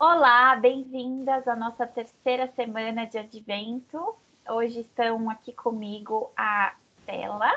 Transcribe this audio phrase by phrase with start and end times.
[0.00, 4.14] Olá, bem-vindas à nossa terceira semana de advento.
[4.48, 7.50] Hoje estão aqui comigo a Stella.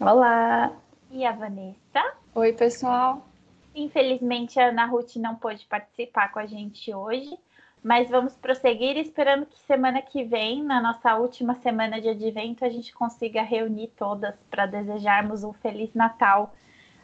[0.00, 0.70] Olá!
[1.10, 2.14] E a Vanessa.
[2.36, 3.26] Oi, pessoal.
[3.74, 7.36] Infelizmente, a Ana Ruth não pôde participar com a gente hoje,
[7.82, 12.68] mas vamos prosseguir esperando que semana que vem, na nossa última semana de advento, a
[12.68, 16.54] gente consiga reunir todas para desejarmos um Feliz Natal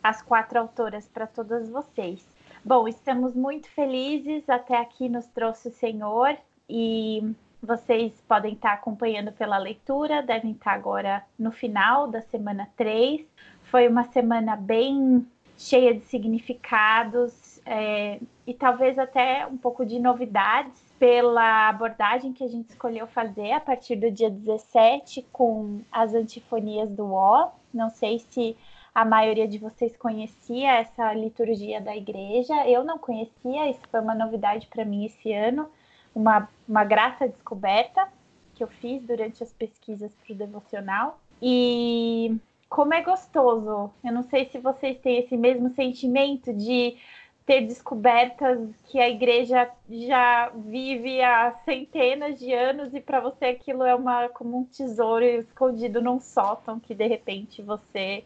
[0.00, 2.33] às quatro autoras para todas vocês.
[2.66, 6.34] Bom, estamos muito felizes, até aqui nos trouxe o Senhor
[6.66, 7.22] e
[7.62, 13.20] vocês podem estar acompanhando pela leitura, devem estar agora no final da semana 3.
[13.64, 15.26] Foi uma semana bem
[15.58, 22.48] cheia de significados é, e talvez até um pouco de novidades pela abordagem que a
[22.48, 27.50] gente escolheu fazer a partir do dia 17 com as antifonias do O.
[27.74, 28.56] Não sei se
[28.94, 32.66] a maioria de vocês conhecia essa liturgia da igreja.
[32.68, 35.68] Eu não conhecia, isso foi uma novidade para mim esse ano,
[36.14, 38.06] uma, uma grata descoberta
[38.54, 41.18] que eu fiz durante as pesquisas para o devocional.
[41.42, 42.36] E
[42.68, 43.90] como é gostoso!
[44.04, 46.96] Eu não sei se vocês têm esse mesmo sentimento de
[47.44, 53.82] ter descobertas que a igreja já vive há centenas de anos e para você aquilo
[53.82, 58.24] é uma como um tesouro escondido num sótão que de repente você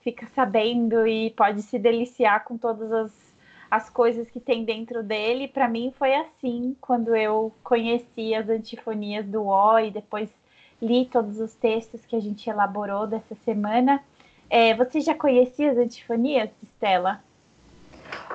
[0.00, 3.12] fica sabendo e pode se deliciar com todas as,
[3.70, 5.48] as coisas que tem dentro dele.
[5.48, 10.30] Para mim foi assim quando eu conheci as antifonias do O e depois
[10.80, 14.02] li todos os textos que a gente elaborou dessa semana.
[14.48, 17.22] É, você já conhecia as antifonias, Stella?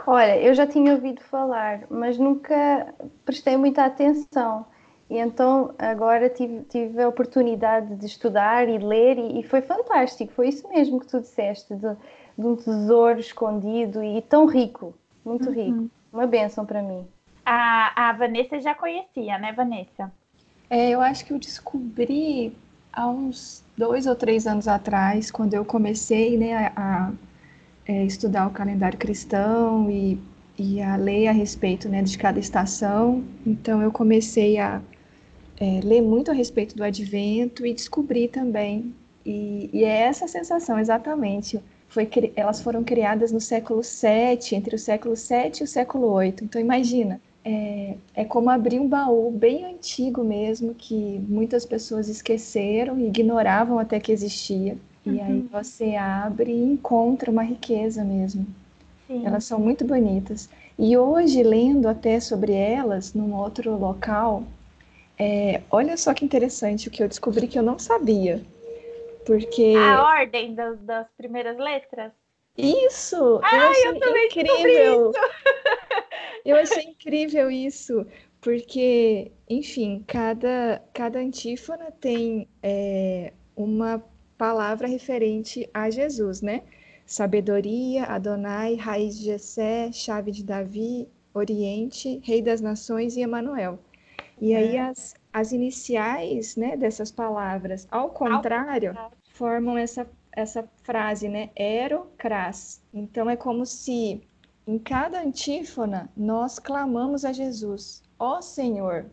[0.05, 2.93] Olha, eu já tinha ouvido falar, mas nunca
[3.25, 4.65] prestei muita atenção.
[5.09, 10.33] E então agora tive, tive a oportunidade de estudar e ler e, e foi fantástico.
[10.33, 11.95] Foi isso mesmo que tu disseste, de,
[12.37, 15.53] de um tesouro escondido e tão rico, muito uhum.
[15.53, 15.89] rico.
[16.11, 17.05] Uma bênção para mim.
[17.45, 20.11] A, a Vanessa já conhecia, né, Vanessa?
[20.69, 22.55] É, eu acho que eu descobri
[22.91, 27.11] há uns dois ou três anos atrás, quando eu comecei né, a, a
[27.85, 30.19] é, estudar o calendário cristão e,
[30.57, 33.23] e a ler a respeito né, de cada estação.
[33.45, 34.81] Então eu comecei a
[35.63, 38.93] é, ler muito a respeito do advento e descobrir também.
[39.25, 41.57] E, e é essa sensação, exatamente.
[41.87, 46.35] Foi, elas foram criadas no século VII, entre o século VII e o século VIII.
[46.41, 52.99] Então, imagina, é, é, como abrir um baú bem antigo mesmo, que muitas pessoas esqueceram
[52.99, 54.75] e ignoravam até que existia.
[55.05, 55.13] Uhum.
[55.13, 55.47] E aí uhum.
[55.49, 58.45] você abre e encontra uma riqueza mesmo.
[59.07, 59.25] Sim.
[59.25, 60.49] Elas são muito bonitas.
[60.77, 64.43] E hoje, lendo até sobre elas, num outro local,
[65.23, 68.43] é, olha só que interessante o que eu descobri que eu não sabia.
[69.25, 69.73] Porque.
[69.77, 72.11] A ordem das, das primeiras letras?
[72.57, 73.39] Isso!
[73.41, 75.11] Ah, eu, achei eu também incrível!
[75.11, 75.21] Isso.
[76.43, 78.05] eu achei incrível isso,
[78.41, 84.03] porque, enfim, cada, cada antífona tem é, uma
[84.37, 86.63] palavra referente a Jesus, né?
[87.05, 93.79] Sabedoria, Adonai, raiz de Jessé, chave de Davi, Oriente, Rei das Nações e Emanuel.
[94.39, 98.95] E aí as, as iniciais né, dessas palavras, ao contrário,
[99.29, 101.49] formam essa, essa frase, né?
[101.55, 102.81] Ero, cras.
[102.93, 104.21] Então é como se
[104.65, 109.05] em cada antífona nós clamamos a Jesus, ó oh, Senhor,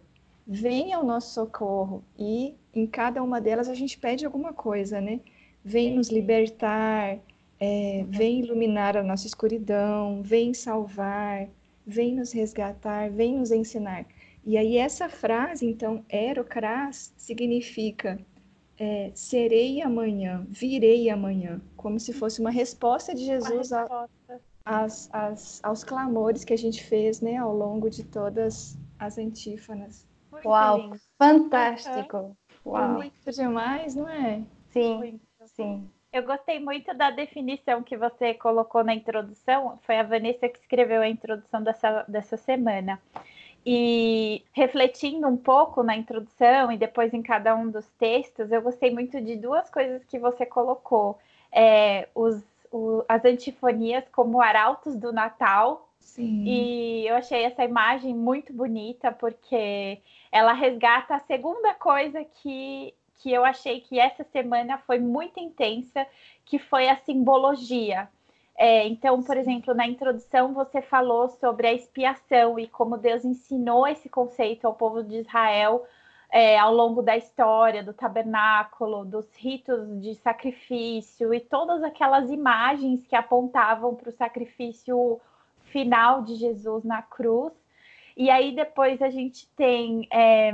[0.47, 2.04] venha ao nosso socorro.
[2.19, 5.20] E em cada uma delas a gente pede alguma coisa, né?
[5.64, 7.19] Vem nos libertar,
[7.58, 11.48] é, vem iluminar a nossa escuridão, vem salvar,
[11.87, 14.06] vem nos resgatar, vem nos ensinar.
[14.44, 18.18] E aí essa frase, então, erocras, significa
[18.78, 24.08] é, serei amanhã, virei amanhã, como se fosse uma resposta de Jesus a,
[24.64, 30.08] as, as, aos clamores que a gente fez né, ao longo de todas as antífonas.
[30.32, 30.96] Muito Uau, lindo.
[31.18, 32.36] fantástico!
[32.64, 32.88] Uau.
[32.94, 34.42] Muito demais, não é?
[34.70, 35.20] Sim, muito.
[35.44, 35.90] sim.
[36.12, 39.78] Eu gostei muito da definição que você colocou na introdução.
[39.82, 43.00] Foi a Vanessa que escreveu a introdução dessa, dessa semana.
[43.64, 48.90] E refletindo um pouco na introdução e depois em cada um dos textos, eu gostei
[48.90, 51.18] muito de duas coisas que você colocou.
[51.52, 55.88] É, os, o, as antifonias como arautos do Natal.
[55.98, 56.44] Sim.
[56.46, 60.00] E eu achei essa imagem muito bonita, porque
[60.32, 66.06] ela resgata a segunda coisa que, que eu achei que essa semana foi muito intensa,
[66.44, 68.08] que foi a simbologia.
[68.62, 73.88] É, então, por exemplo, na introdução você falou sobre a expiação e como Deus ensinou
[73.88, 75.86] esse conceito ao povo de Israel
[76.30, 83.06] é, ao longo da história do tabernáculo, dos ritos de sacrifício e todas aquelas imagens
[83.06, 85.18] que apontavam para o sacrifício
[85.64, 87.54] final de Jesus na cruz.
[88.14, 90.52] E aí depois a gente tem é,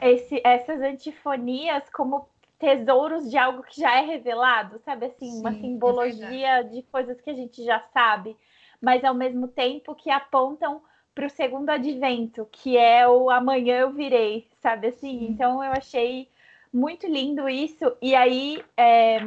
[0.00, 2.28] esse, essas antifonias como
[2.60, 6.82] tesouros de algo que já é revelado, sabe assim, Sim, uma é simbologia é de
[6.82, 8.36] coisas que a gente já sabe,
[8.80, 10.82] mas ao mesmo tempo que apontam
[11.14, 15.18] para o segundo advento, que é o amanhã eu virei, sabe assim?
[15.18, 15.28] Sim.
[15.30, 16.28] Então eu achei
[16.72, 17.96] muito lindo isso.
[18.00, 19.18] E aí é,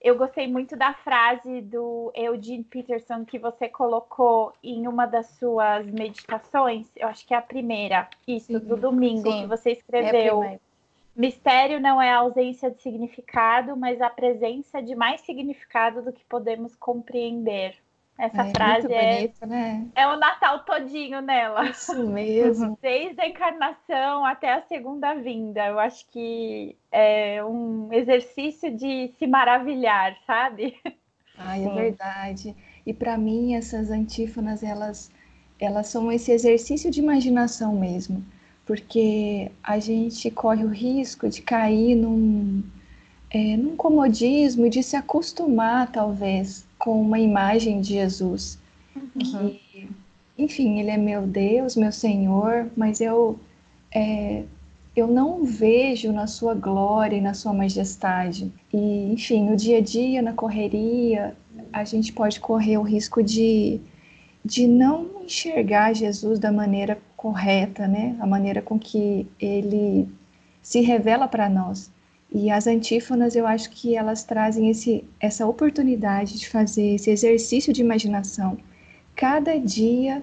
[0.00, 5.86] eu gostei muito da frase do Eugene Peterson que você colocou em uma das suas
[5.86, 6.88] meditações.
[6.96, 8.58] Eu acho que é a primeira, isso, Sim.
[8.58, 10.42] do domingo, que você escreveu.
[10.42, 10.58] É
[11.18, 16.24] Mistério não é a ausência de significado, mas a presença de mais significado do que
[16.24, 17.74] podemos compreender.
[18.16, 19.86] Essa é, frase é, bonito, né?
[19.96, 21.70] é o Natal todinho nela.
[21.70, 22.78] Isso mesmo.
[22.82, 25.66] Desde a encarnação até a segunda vinda.
[25.66, 30.76] Eu acho que é um exercício de se maravilhar, sabe?
[31.36, 32.54] Ai, é verdade.
[32.86, 35.10] E para mim essas antífonas elas
[35.60, 38.24] elas são esse exercício de imaginação mesmo,
[38.68, 42.62] porque a gente corre o risco de cair num
[43.30, 48.58] é, num comodismo e de se acostumar talvez com uma imagem de Jesus,
[48.94, 49.10] uhum.
[49.18, 49.88] que,
[50.36, 53.38] enfim, ele é meu Deus, meu Senhor, mas eu,
[53.90, 54.44] é,
[54.94, 58.52] eu não vejo na sua glória e na sua majestade.
[58.72, 61.34] E, enfim, no dia a dia, na correria,
[61.72, 63.80] a gente pode correr o risco de,
[64.44, 68.16] de não enxergar Jesus da maneira correta, né?
[68.20, 70.08] A maneira com que ele
[70.62, 71.90] se revela para nós.
[72.32, 77.72] E as antífonas, eu acho que elas trazem esse, essa oportunidade de fazer esse exercício
[77.72, 78.56] de imaginação.
[79.16, 80.22] Cada dia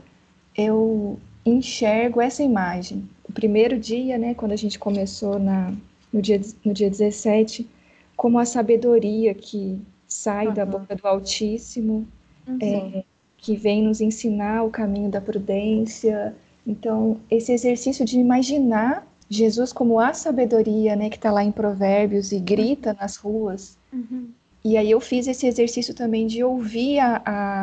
[0.56, 3.10] eu enxergo essa imagem.
[3.28, 5.74] O primeiro dia, né, quando a gente começou na,
[6.14, 7.68] no, dia, no dia 17,
[8.16, 10.54] como a sabedoria que sai uhum.
[10.54, 12.08] da boca do Altíssimo,
[12.48, 12.58] uhum.
[12.62, 13.04] é,
[13.38, 16.34] que vem nos ensinar o caminho da prudência.
[16.66, 22.32] Então, esse exercício de imaginar Jesus como a sabedoria, né, que está lá em Provérbios
[22.32, 23.78] e grita nas ruas.
[23.92, 24.30] Uhum.
[24.64, 27.22] E aí eu fiz esse exercício também de ouvir a,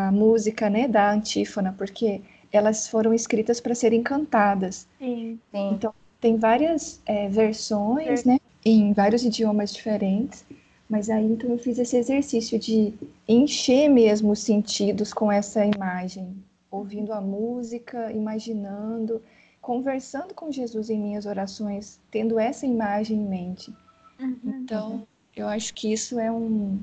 [0.08, 2.20] a música, né, da antífona, porque
[2.52, 4.86] elas foram escritas para serem cantadas.
[4.98, 5.70] Sim, sim.
[5.72, 10.44] Então tem várias é, versões, né, em vários idiomas diferentes.
[10.88, 12.92] Mas aí então eu fiz esse exercício de
[13.26, 16.36] encher mesmo os sentidos com essa imagem,
[16.72, 19.22] ouvindo a música, imaginando
[19.62, 23.72] conversando com Jesus em minhas orações, tendo essa imagem em mente.
[24.20, 24.38] Uhum.
[24.44, 26.80] Então, eu acho que isso é um,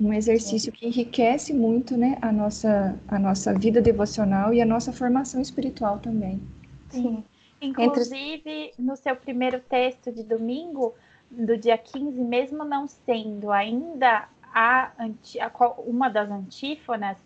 [0.00, 4.90] um exercício que enriquece muito né, a, nossa, a nossa vida devocional e a nossa
[4.90, 6.40] formação espiritual também.
[6.88, 7.22] Sim.
[7.60, 8.72] Inclusive, Entre...
[8.78, 10.94] no seu primeiro texto de domingo,
[11.30, 17.18] do dia 15, mesmo não sendo ainda a, a uma das antífonas,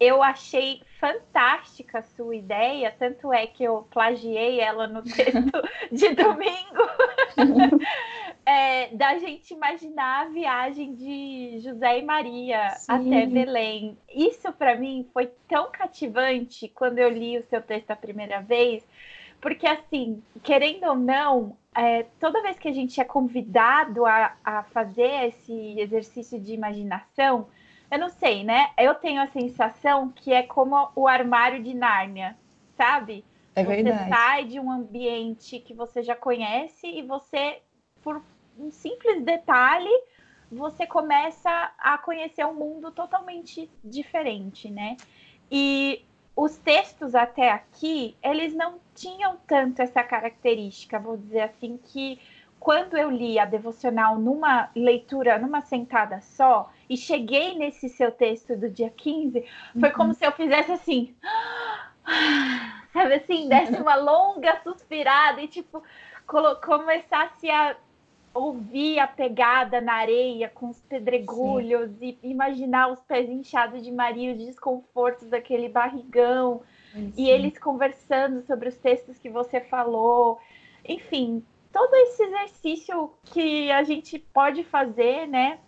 [0.00, 6.14] eu achei fantástica a sua ideia, tanto é que eu plagiei ela no texto de
[6.14, 6.82] domingo,
[8.46, 12.92] é, da gente imaginar a viagem de José e Maria Sim.
[12.92, 13.98] até Belém.
[14.08, 18.84] Isso para mim foi tão cativante quando eu li o seu texto a primeira vez,
[19.40, 24.62] porque assim, querendo ou não, é, toda vez que a gente é convidado a, a
[24.64, 27.46] fazer esse exercício de imaginação,
[27.90, 28.70] eu não sei, né?
[28.78, 32.36] Eu tenho a sensação que é como o armário de Nárnia,
[32.76, 33.24] sabe?
[33.54, 34.08] É você verdade.
[34.08, 37.60] sai de um ambiente que você já conhece e você,
[38.02, 38.22] por
[38.58, 39.90] um simples detalhe,
[40.50, 44.96] você começa a conhecer um mundo totalmente diferente, né?
[45.50, 46.04] E
[46.36, 52.20] os textos até aqui, eles não tinham tanto essa característica, vou dizer assim, que
[52.60, 58.56] quando eu li a devocional numa leitura, numa sentada só, e cheguei nesse seu texto
[58.56, 59.44] do dia 15,
[59.78, 59.94] foi uhum.
[59.94, 61.14] como se eu fizesse assim,
[62.92, 65.82] sabe assim, desse uma longa suspirada e tipo,
[66.60, 67.76] começasse a
[68.34, 72.18] ouvir a pegada na areia com os pedregulhos Sim.
[72.22, 76.62] e imaginar os pés inchados de Maria, o desconforto daquele barrigão,
[76.92, 77.12] Sim.
[77.16, 80.38] e eles conversando sobre os textos que você falou.
[80.84, 85.58] Enfim, todo esse exercício que a gente pode fazer, né?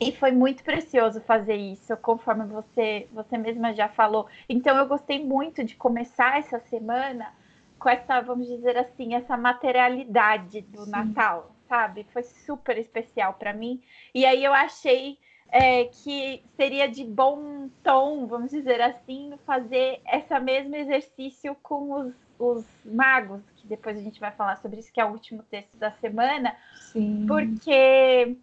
[0.00, 4.26] E foi muito precioso fazer isso, conforme você, você mesma já falou.
[4.48, 7.34] Então eu gostei muito de começar essa semana
[7.78, 10.90] com essa, vamos dizer assim, essa materialidade do Sim.
[10.90, 12.06] Natal, sabe?
[12.12, 13.82] Foi super especial para mim.
[14.14, 15.18] E aí eu achei
[15.50, 22.14] é, que seria de bom tom, vamos dizer assim, fazer esse mesmo exercício com os,
[22.38, 25.76] os magos, que depois a gente vai falar sobre isso, que é o último texto
[25.76, 26.54] da semana,
[26.92, 27.26] Sim.
[27.26, 28.36] porque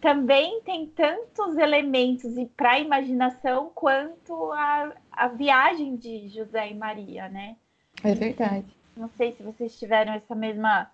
[0.00, 7.28] também tem tantos elementos para a imaginação quanto a, a viagem de José e Maria,
[7.28, 7.56] né?
[8.02, 8.66] É verdade.
[8.96, 10.90] Não sei se vocês tiveram essa mesma,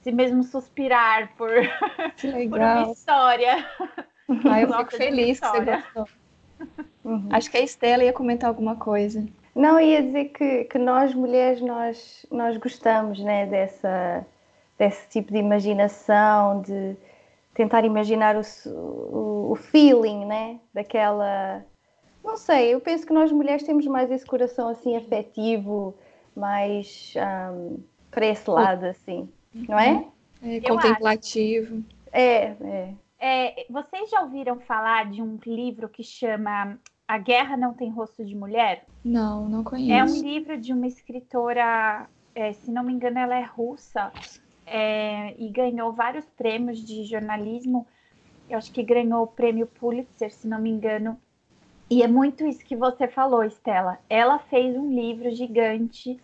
[0.00, 1.48] esse mesmo suspirar por,
[2.50, 3.66] por uma história.
[4.44, 6.08] Ah, eu fico feliz que você gostou.
[7.04, 7.28] Uhum.
[7.32, 9.26] Acho que a Estela ia comentar alguma coisa.
[9.54, 14.26] Não, ia dizer que, que nós mulheres, nós, nós gostamos né, dessa,
[14.78, 16.96] desse tipo de imaginação, de
[17.54, 21.64] tentar imaginar o, o, o feeling, né, daquela...
[22.22, 25.94] Não sei, eu penso que nós mulheres temos mais esse coração assim afetivo,
[26.36, 27.14] mais
[27.52, 27.78] um,
[28.10, 30.04] para esse lado, assim, não é?
[30.42, 31.82] é contemplativo.
[32.12, 32.94] É, é.
[33.22, 36.78] É, vocês já ouviram falar de um livro que chama
[37.10, 38.86] A Guerra Não Tem Rosto de Mulher?
[39.04, 39.92] Não, não conheço.
[39.92, 44.12] É um livro de uma escritora, é, se não me engano, ela é russa
[44.64, 47.84] é, e ganhou vários prêmios de jornalismo.
[48.48, 51.20] Eu acho que ganhou o prêmio Pulitzer, se não me engano.
[51.90, 53.98] E é muito isso que você falou, Estela.
[54.08, 56.16] Ela fez um livro gigante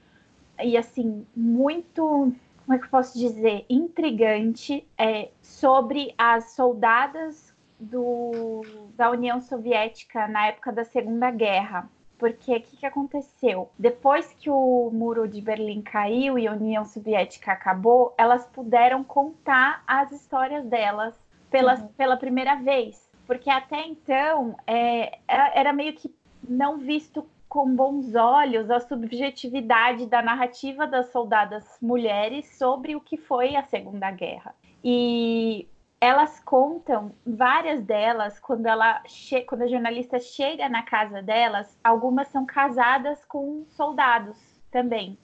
[0.63, 2.33] e assim muito
[2.65, 8.63] como é que eu posso dizer, intrigante é, sobre as soldadas do,
[8.97, 11.89] da União Soviética na época da Segunda Guerra.
[12.19, 13.71] Porque o que, que aconteceu?
[13.79, 19.83] Depois que o muro de Berlim caiu e a União Soviética acabou, elas puderam contar
[19.87, 21.15] as histórias delas
[21.51, 21.89] pela, uhum.
[21.89, 23.07] pela primeira vez.
[23.27, 26.15] Porque até então é, era meio que
[26.49, 33.17] não visto com bons olhos a subjetividade da narrativa das soldadas mulheres sobre o que
[33.17, 34.55] foi a Segunda Guerra.
[34.83, 35.69] E
[36.01, 39.03] elas contam, várias delas, quando, ela
[39.47, 44.37] quando a jornalista chega na casa delas, algumas são casadas com soldados
[44.71, 45.19] também.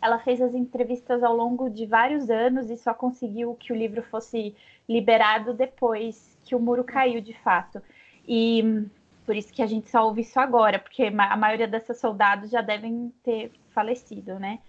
[0.00, 4.02] Ela fez as entrevistas ao longo de vários anos e só conseguiu que o livro
[4.02, 4.54] fosse
[4.88, 7.82] liberado depois que o muro caiu de fato.
[8.26, 8.86] E
[9.24, 12.60] por isso que a gente só ouve isso agora, porque a maioria desses soldados já
[12.60, 14.60] devem ter falecido, né?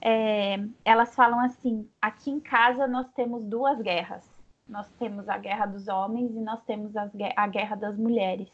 [0.00, 4.31] É, elas falam assim: aqui em casa nós temos duas guerras.
[4.72, 8.48] Nós temos a guerra dos homens e nós temos as, a guerra das mulheres.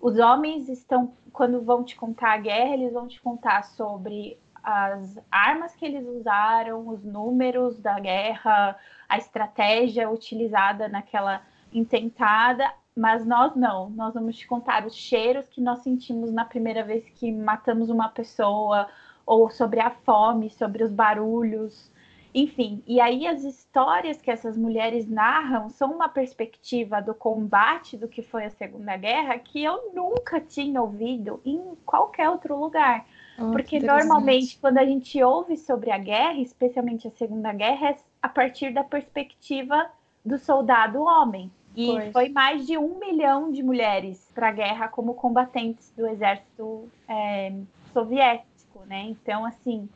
[0.00, 5.18] Os homens estão, quando vão te contar a guerra, eles vão te contar sobre as
[5.30, 8.74] armas que eles usaram, os números da guerra,
[9.06, 15.60] a estratégia utilizada naquela intentada, mas nós não, nós vamos te contar os cheiros que
[15.60, 18.88] nós sentimos na primeira vez que matamos uma pessoa,
[19.26, 21.92] ou sobre a fome, sobre os barulhos,
[22.34, 22.82] enfim.
[22.86, 28.22] E aí as histórias que essas mulheres narram são uma perspectiva do combate do que
[28.22, 33.04] foi a Segunda Guerra que eu nunca tinha ouvido em qualquer outro lugar.
[33.38, 37.96] Oh, Porque normalmente quando a gente ouve sobre a guerra, especialmente a Segunda Guerra, é
[38.22, 39.90] a partir da perspectiva
[40.24, 41.50] do soldado homem.
[41.74, 42.12] E pois.
[42.12, 47.52] foi mais de um milhão de mulheres para a guerra como combatentes do exército é,
[47.92, 49.04] soviético, né?
[49.04, 49.88] Então, assim,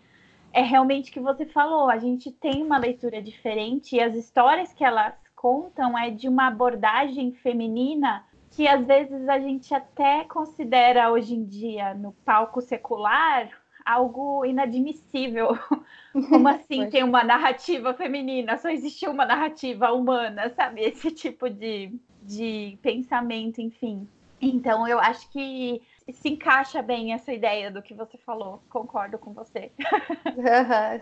[0.55, 1.91] é realmente o que você falou.
[1.91, 6.47] A gente tem uma leitura diferente e as histórias que elas contam é de uma
[6.47, 13.51] abordagem feminina que às vezes a gente até considera hoje em dia no palco secular
[13.85, 15.59] algo inadmissível.
[16.31, 18.57] Como assim tem uma narrativa feminina?
[18.57, 20.83] Só existe uma narrativa humana, sabe?
[20.83, 21.93] Esse tipo de,
[22.23, 24.09] de pensamento, enfim.
[24.41, 25.83] Então, eu acho que
[26.13, 28.63] se encaixa bem essa ideia do que você falou.
[28.69, 29.71] Concordo com você.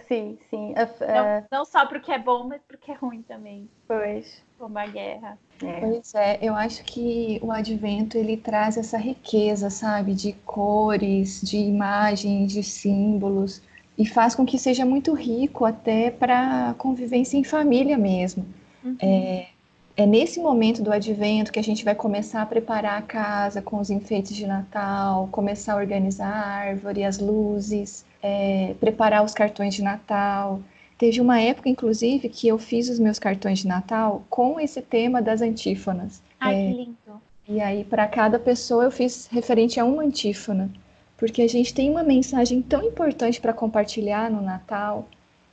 [0.07, 0.75] sim, sim.
[1.01, 3.69] Não, não, só porque é bom, mas porque é ruim também.
[3.89, 4.43] Pois.
[4.59, 5.39] Como a guerra.
[5.63, 5.81] É.
[5.81, 11.57] Pois é, eu acho que o advento ele traz essa riqueza, sabe, de cores, de
[11.57, 13.61] imagens, de símbolos
[13.99, 18.47] e faz com que seja muito rico até para convivência em família mesmo.
[18.85, 18.97] Uhum.
[19.01, 19.49] É,
[19.97, 23.79] é nesse momento do advento que a gente vai começar a preparar a casa com
[23.79, 29.75] os enfeites de Natal, começar a organizar a árvore, as luzes, é, preparar os cartões
[29.75, 30.61] de Natal.
[30.97, 35.21] Teve uma época, inclusive, que eu fiz os meus cartões de Natal com esse tema
[35.21, 36.23] das antífonas.
[36.41, 37.23] Ai, é, que lindo!
[37.49, 40.71] E aí, para cada pessoa, eu fiz referente a uma antífona,
[41.19, 45.07] porque a gente tem uma mensagem tão importante para compartilhar no Natal.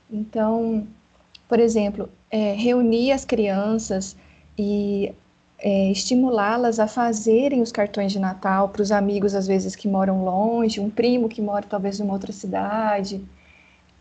[0.09, 0.87] Então,
[1.47, 4.15] por exemplo, é, reunir as crianças
[4.61, 5.13] e
[5.57, 10.25] é, estimulá-las a fazerem os cartões de Natal para os amigos, às vezes, que moram
[10.25, 13.23] longe, um primo que mora talvez em outra cidade.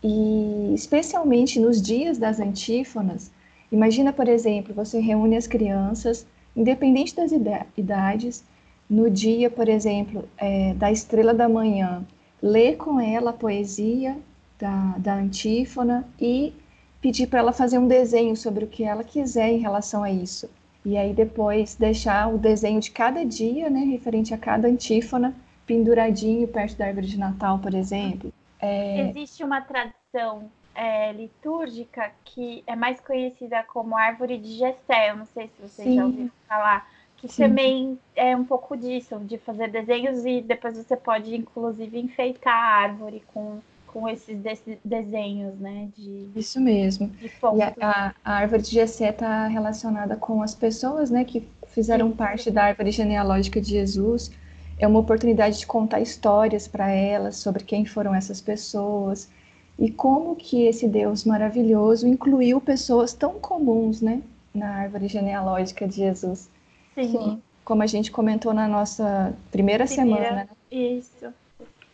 [0.03, 3.31] E especialmente nos dias das antífonas,
[3.71, 7.31] imagina, por exemplo, você reúne as crianças, independente das
[7.77, 8.43] idades,
[8.89, 12.03] no dia, por exemplo, é, da estrela da manhã,
[12.41, 14.17] lê com ela a poesia
[14.59, 16.53] da, da antífona e
[17.01, 20.49] pedir para ela fazer um desenho sobre o que ela quiser em relação a isso.
[20.85, 26.47] E aí depois deixar o desenho de cada dia, né, referente a cada antífona, penduradinho
[26.47, 28.33] perto da árvore de Natal, por exemplo.
[28.59, 29.09] É...
[29.09, 35.11] Existe uma tradição é, litúrgica que é mais conhecida como árvore de Gessé.
[35.11, 35.95] Eu não sei se vocês Sim.
[35.95, 36.89] já ouviram falar.
[37.17, 37.43] Que Sim.
[37.43, 42.83] também é um pouco disso, de fazer desenhos e depois você pode, inclusive, enfeitar a
[42.83, 43.59] árvore com,
[43.91, 44.37] com esses
[44.83, 45.89] desenhos, né?
[45.97, 47.07] De, Isso mesmo.
[47.07, 51.25] De e a, a, árvore de Gessé está relacionada com as pessoas, né?
[51.25, 52.15] Que fizeram Sim.
[52.15, 54.31] parte da árvore genealógica de Jesus.
[54.77, 59.29] É uma oportunidade de contar histórias para elas sobre quem foram essas pessoas
[59.77, 64.21] e como que esse Deus maravilhoso incluiu pessoas tão comuns, né,
[64.53, 66.49] na árvore genealógica de Jesus.
[66.95, 67.11] Sim.
[67.11, 67.41] Sim.
[67.65, 70.49] Como a gente comentou na nossa primeira, primeira semana.
[70.71, 71.33] Isso.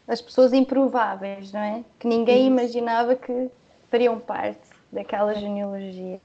[0.07, 1.83] As pessoas improváveis, não é?
[1.99, 2.47] Que ninguém Isso.
[2.47, 3.49] imaginava que
[3.89, 6.19] fariam parte daquela genealogia.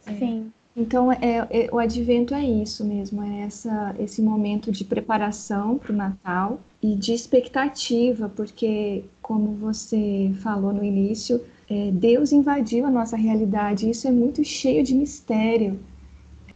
[0.00, 0.52] Sim.
[0.74, 5.92] Então, é, é, o advento é isso mesmo, é essa, esse momento de preparação para
[5.92, 12.90] o Natal e de expectativa, porque, como você falou no início, é, Deus invadiu a
[12.90, 15.78] nossa realidade, e isso é muito cheio de mistério.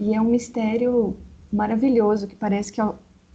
[0.01, 1.15] E é um mistério
[1.53, 2.81] maravilhoso, que parece que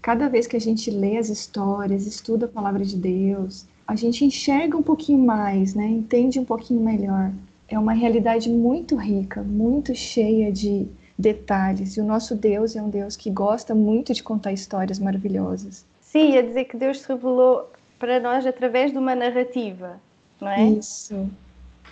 [0.01, 4.25] cada vez que a gente lê as histórias, estuda a palavra de Deus, a gente
[4.25, 5.85] enxerga um pouquinho mais, né?
[5.85, 7.31] entende um pouquinho melhor
[7.71, 11.95] é uma realidade muito rica, muito cheia de detalhes.
[11.95, 15.85] E o nosso Deus é um Deus que gosta muito de contar histórias maravilhosas.
[16.01, 20.01] Sim, ia dizer que Deus se revelou para nós através de uma narrativa,
[20.39, 20.65] não é?
[20.65, 21.29] Isso.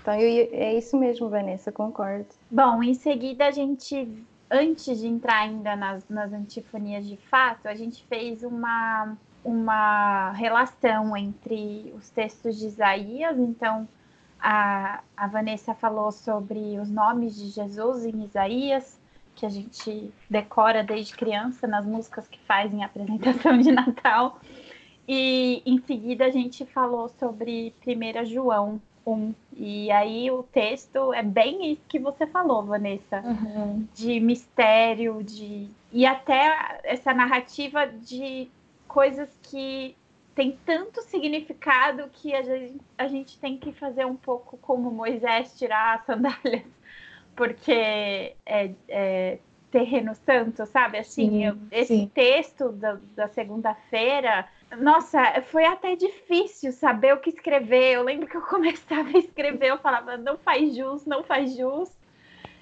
[0.01, 2.27] Então eu, é isso mesmo, Vanessa, concordo.
[2.51, 4.07] Bom, em seguida a gente,
[4.49, 11.15] antes de entrar ainda nas, nas antifonias de fato, a gente fez uma, uma relação
[11.15, 13.87] entre os textos de Isaías, então
[14.39, 18.99] a, a Vanessa falou sobre os nomes de Jesus em Isaías,
[19.35, 24.39] que a gente decora desde criança nas músicas que fazem a apresentação de Natal.
[25.07, 28.81] E em seguida a gente falou sobre 1 João
[29.13, 29.35] 1.
[29.55, 33.21] E aí o texto é bem isso que você falou, Vanessa.
[33.21, 33.87] Uhum.
[33.93, 35.69] De mistério, de.
[35.91, 38.49] E até essa narrativa de
[38.87, 39.95] coisas que
[40.33, 45.57] tem tanto significado que a gente, a gente tem que fazer um pouco como Moisés
[45.57, 46.63] tirar as sandálias,
[47.35, 49.39] porque é, é
[49.71, 50.97] terreno santo, sabe?
[50.97, 52.11] Assim, sim, eu, esse sim.
[52.13, 57.93] texto da, da segunda-feira, nossa, foi até difícil saber o que escrever.
[57.93, 61.89] Eu lembro que eu começava a escrever, eu falava, não faz jus, não faz jus.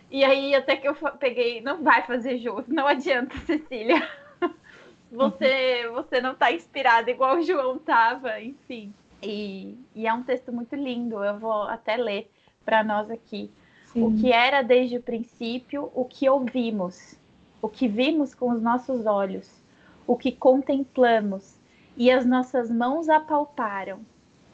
[0.09, 4.07] E aí até que eu peguei, não vai fazer jus, não adianta, Cecília
[5.11, 8.93] você, você não está inspirada igual o João estava, enfim.
[9.21, 12.31] E, e, é um texto muito lindo, eu vou até ler
[12.63, 13.51] para nós aqui.
[13.93, 14.03] Sim.
[14.03, 17.17] O que era desde o princípio, o que ouvimos,
[17.61, 19.63] o que vimos com os nossos olhos,
[20.05, 21.57] o que contemplamos
[21.95, 23.99] e as nossas mãos apalparam.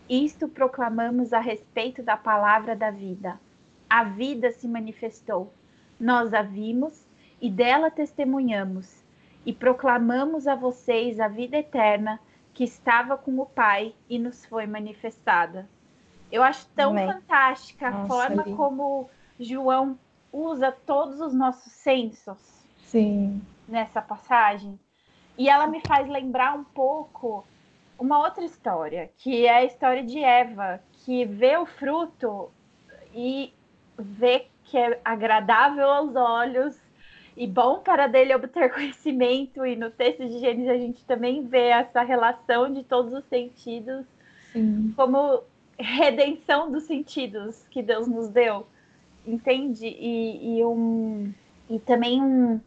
[0.09, 3.39] Isto proclamamos a respeito da palavra da vida.
[3.89, 5.53] A vida se manifestou.
[5.99, 7.05] Nós a vimos
[7.41, 9.03] e dela testemunhamos
[9.45, 12.19] e proclamamos a vocês a vida eterna
[12.53, 15.67] que estava com o Pai e nos foi manifestada.
[16.31, 17.07] Eu acho tão Amém.
[17.07, 18.55] fantástica a Nossa, forma ali.
[18.55, 19.97] como João
[20.31, 22.37] usa todos os nossos sensos
[22.83, 23.41] Sim.
[23.67, 24.79] nessa passagem.
[25.37, 27.45] E ela me faz lembrar um pouco
[27.97, 32.51] uma outra história, que é a história de Eva, que vê o fruto
[33.13, 33.53] e
[33.97, 36.77] vê que é agradável aos olhos
[37.35, 39.65] e bom para dele obter conhecimento.
[39.65, 44.05] E no texto de Gênesis a gente também vê essa relação de todos os sentidos
[44.51, 44.93] Sim.
[44.95, 45.43] como
[45.77, 48.67] redenção dos sentidos que Deus nos deu,
[49.25, 49.87] entende?
[49.87, 51.33] E, e um,
[51.69, 52.59] e também um,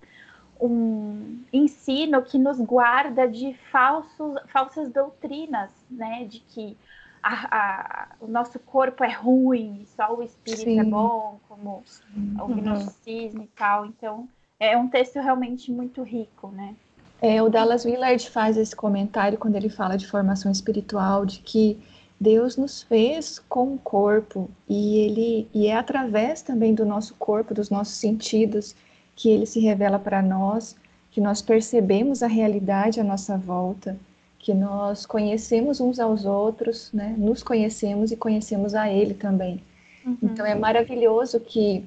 [0.61, 6.25] um ensino que nos guarda de falsos, falsas doutrinas, né?
[6.25, 6.77] De que
[7.23, 10.81] a, a, o nosso corpo é ruim, só o espírito é Sim.
[10.81, 12.37] é bom, como Sim.
[12.40, 13.45] o gnosticismo uhum.
[13.45, 13.87] e tal.
[13.87, 14.29] Então,
[14.61, 16.75] é um texto realmente muito rico, né?
[17.21, 21.79] É, o Dallas Willard faz esse comentário quando ele fala de formação espiritual, de que
[22.18, 27.52] Deus nos fez com o corpo e ele e é através também do nosso corpo,
[27.52, 28.74] dos nossos sentidos,
[29.14, 30.76] que ele se revela para nós,
[31.11, 33.96] que nós percebemos a realidade à nossa volta,
[34.38, 37.14] que nós conhecemos uns aos outros, né?
[37.18, 39.62] Nos conhecemos e conhecemos a ele também.
[40.05, 40.16] Uhum.
[40.22, 41.85] Então é maravilhoso que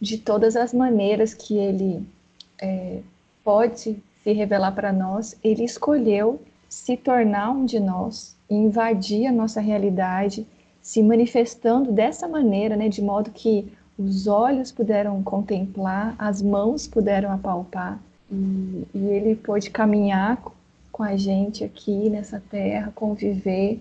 [0.00, 2.04] de todas as maneiras que ele
[2.60, 3.00] é,
[3.44, 6.40] pode se revelar para nós, ele escolheu
[6.72, 10.46] se tornar um de nós, invadir a nossa realidade,
[10.80, 17.30] se manifestando dessa maneira, né, de modo que os olhos puderam contemplar, as mãos puderam
[17.30, 20.42] apalpar, e, e ele pôde caminhar
[20.90, 23.78] com a gente aqui nessa terra, conviver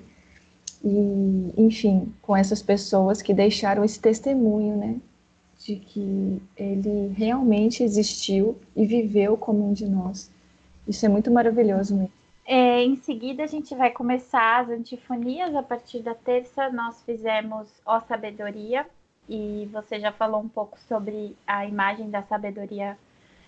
[0.84, 4.98] e, enfim, com essas pessoas que deixaram esse testemunho, né?
[5.66, 10.30] De que ele realmente existiu e viveu como um de nós.
[10.86, 12.21] Isso é muito maravilhoso mesmo.
[12.54, 15.56] É, em seguida, a gente vai começar as antifonias.
[15.56, 18.86] A partir da terça, nós fizemos Ó Sabedoria,
[19.30, 22.98] e você já falou um pouco sobre a imagem da sabedoria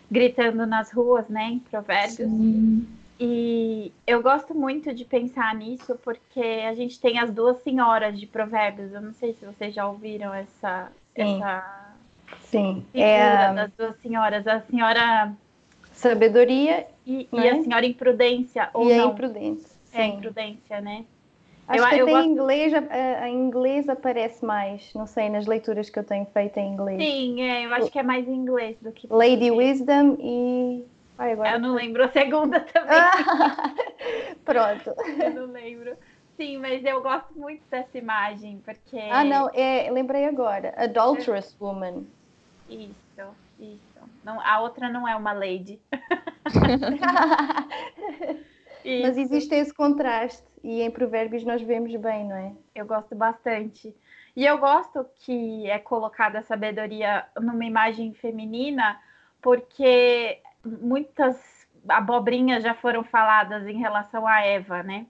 [0.10, 2.16] gritando nas ruas, né, em Provérbios.
[2.16, 2.88] Sim.
[3.20, 8.26] E eu gosto muito de pensar nisso porque a gente tem as duas senhoras de
[8.26, 8.94] Provérbios.
[8.94, 11.44] Eu não sei se vocês já ouviram essa Sim.
[11.44, 11.66] essa
[12.46, 12.86] Sim.
[12.94, 15.34] é das duas senhoras, a senhora
[15.92, 17.46] sabedoria e, né?
[17.46, 19.10] e a senhora imprudência ou e não?
[19.10, 19.76] a imprudência.
[19.86, 19.98] Sim.
[19.98, 21.06] É imprudência, né?
[21.68, 22.28] Acho eu, que até gosto...
[22.28, 26.58] em inglês, a, a, inglês aparece mais, não sei, nas leituras que eu tenho feito
[26.58, 27.02] em inglês.
[27.02, 29.08] Sim, é, eu acho que é mais em inglês do que.
[29.10, 30.84] Lady Wisdom e.
[31.18, 31.52] Ai, agora...
[31.52, 32.98] Eu não lembro a segunda também.
[34.44, 34.94] Pronto.
[35.24, 35.96] Eu não lembro.
[36.36, 39.00] Sim, mas eu gosto muito dessa imagem, porque.
[39.10, 40.74] Ah, não, é, lembrei agora.
[40.76, 42.06] Adulterous Woman.
[42.70, 43.24] Isso,
[43.60, 43.93] isso.
[44.24, 45.82] Não, a outra não é uma lady.
[49.02, 52.54] Mas existe esse contraste e em Provérbios nós vemos bem, não é?
[52.76, 53.96] Eu gosto bastante.
[54.36, 59.00] E eu gosto que é colocada a sabedoria numa imagem feminina,
[59.42, 65.06] porque muitas abobrinhas já foram faladas em relação a Eva, né?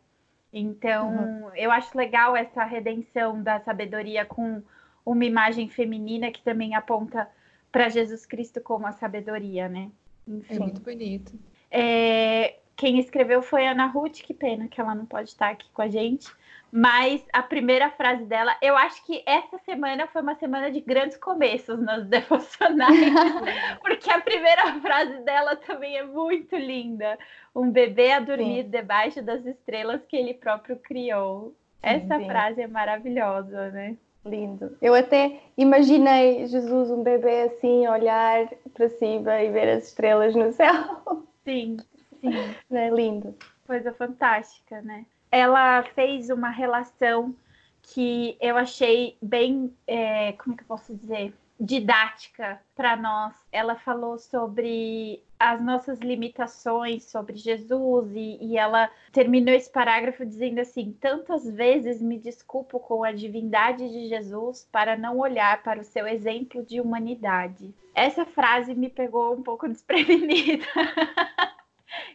[0.52, 1.56] Então, uhum.
[1.56, 4.62] eu acho legal essa redenção da sabedoria com
[5.06, 7.30] uma imagem feminina que também aponta
[7.74, 9.90] para Jesus Cristo como a sabedoria, né?
[10.28, 10.56] Enfim.
[10.56, 11.34] É muito bonito.
[11.72, 15.68] É, quem escreveu foi a Ana Ruth, que pena que ela não pode estar aqui
[15.74, 16.32] com a gente.
[16.72, 21.18] Mas a primeira frase dela, eu acho que essa semana foi uma semana de grandes
[21.18, 23.14] começos nas devocionais,
[23.82, 27.18] porque a primeira frase dela também é muito linda.
[27.56, 28.70] Um bebê a dormir sim.
[28.70, 31.56] debaixo das estrelas que ele próprio criou.
[31.82, 32.26] Essa sim.
[32.28, 33.98] frase é maravilhosa, né?
[34.26, 34.78] Lindo.
[34.82, 40.52] Eu até imaginei Jesus, um bebê assim, olhar para cima e ver as estrelas no
[40.54, 41.26] céu.
[41.44, 41.78] Sim,
[42.22, 42.30] Sim.
[42.72, 43.36] É lindo.
[43.68, 45.06] Coisa fantástica, né?
[45.30, 47.36] Ela fez uma relação
[47.82, 53.34] que eu achei bem, é, como é que eu posso dizer, didática para nós.
[53.52, 60.60] Ela falou sobre as nossas limitações, sobre Jesus, e, e, ela terminou esse parágrafo dizendo
[60.60, 65.86] assim: Tantas vezes me desculpo com a divindade de Jesus para não olhar para o
[65.86, 67.74] seu exemplo de humanidade.
[67.94, 70.66] Essa frase me pegou um pouco desprevenida.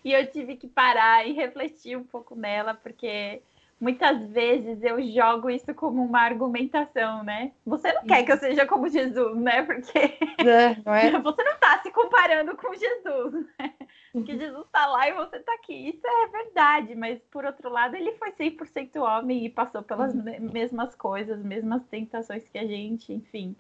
[0.05, 3.43] e eu tive que parar e refletir um pouco nela, porque
[3.81, 7.53] muitas vezes eu jogo isso como uma argumentação, né?
[7.65, 9.63] Você não quer que eu seja como Jesus, né?
[9.63, 11.11] Porque é, não é?
[11.21, 13.75] você não está se comparando com Jesus, né?
[14.13, 14.39] Porque uhum.
[14.39, 15.91] Jesus está lá e você está aqui.
[15.91, 20.51] Isso é verdade, mas por outro lado, ele foi 100% homem e passou pelas uhum.
[20.53, 23.55] mesmas coisas, mesmas tentações que a gente, enfim.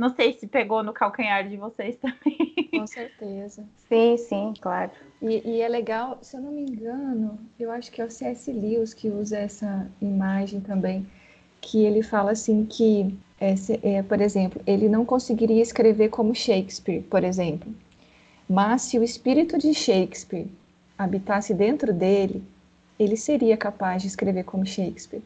[0.00, 2.54] Não sei se pegou no calcanhar de vocês também.
[2.72, 3.62] Com certeza.
[3.86, 4.90] Sim, sim, claro.
[5.20, 8.50] E, e, é legal, se eu não me engano, eu acho que é o C.S.
[8.50, 11.06] Lewis que usa essa imagem também,
[11.60, 17.02] que ele fala assim que, é, é, por exemplo, ele não conseguiria escrever como Shakespeare,
[17.02, 17.70] por exemplo.
[18.48, 20.48] Mas se o espírito de Shakespeare
[20.96, 22.42] habitasse dentro dele,
[22.98, 25.22] ele seria capaz de escrever como Shakespeare.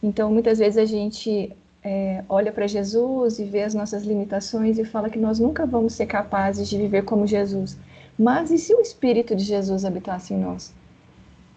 [0.00, 1.52] Então, muitas vezes a gente
[1.84, 5.92] é, olha para Jesus e vê as nossas limitações e fala que nós nunca vamos
[5.92, 7.76] ser capazes de viver como Jesus.
[8.18, 10.72] Mas e se o Espírito de Jesus habitasse em nós?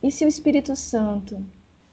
[0.04, 1.42] E se o Espírito Santo,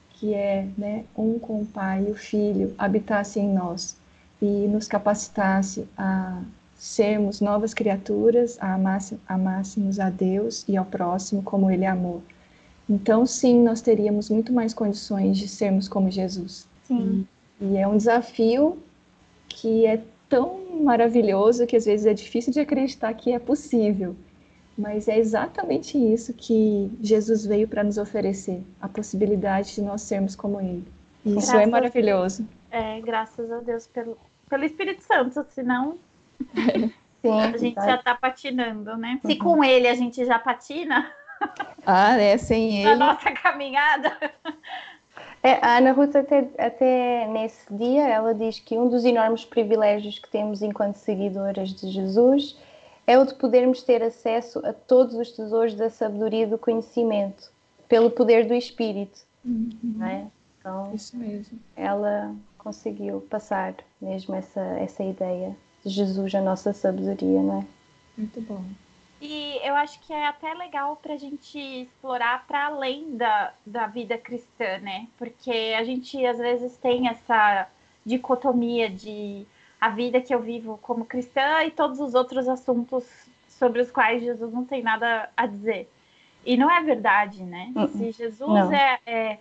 [0.09, 3.95] que é né, um com o Pai e o Filho, habitasse em nós
[4.41, 6.41] e nos capacitasse a
[6.75, 8.77] sermos novas criaturas, a
[9.27, 12.21] amássemos a Deus e ao próximo como Ele amou?
[12.87, 16.67] Então, sim, nós teríamos muito mais condições de sermos como Jesus.
[16.83, 17.25] Sim.
[17.59, 18.77] E é um desafio
[19.47, 24.15] que é tão maravilhoso que às vezes é difícil de acreditar que é possível.
[24.77, 30.35] Mas é exatamente isso que Jesus veio para nos oferecer, a possibilidade de nós sermos
[30.35, 30.85] como Ele.
[31.25, 32.45] E isso é maravilhoso.
[32.69, 34.17] É, graças a Deus pelo,
[34.49, 35.97] pelo Espírito Santo, senão
[37.21, 39.19] Sim, a gente já está patinando, né?
[39.25, 41.11] Se com Ele a gente já patina.
[41.85, 42.95] Ah, é, sem Ele.
[42.95, 44.15] Na nossa caminhada.
[45.45, 50.17] É, a Ana Ruth até, até nesse dia ela diz que um dos enormes privilégios
[50.17, 52.57] que temos enquanto seguidoras de Jesus
[53.05, 57.51] é o de podermos ter acesso a todos os tesouros da sabedoria e do conhecimento
[57.87, 59.19] pelo poder do Espírito.
[59.45, 60.03] Uhum.
[60.03, 60.25] É?
[60.59, 61.59] Então, Isso mesmo.
[61.75, 65.55] Ela conseguiu passar mesmo essa, essa ideia
[65.85, 67.65] de Jesus, a nossa sabedoria, não é?
[68.17, 68.63] Muito bom.
[69.25, 73.87] E eu acho que é até legal para a gente explorar para além da, da
[73.87, 75.07] vida cristã, né?
[75.17, 77.67] Porque a gente às vezes tem essa
[78.05, 79.47] dicotomia de
[79.81, 83.03] a vida que eu vivo como cristã e todos os outros assuntos
[83.47, 85.91] sobre os quais Jesus não tem nada a dizer.
[86.45, 87.71] E não é verdade, né?
[87.75, 87.87] Uh -uh.
[87.87, 89.39] Se Jesus é, é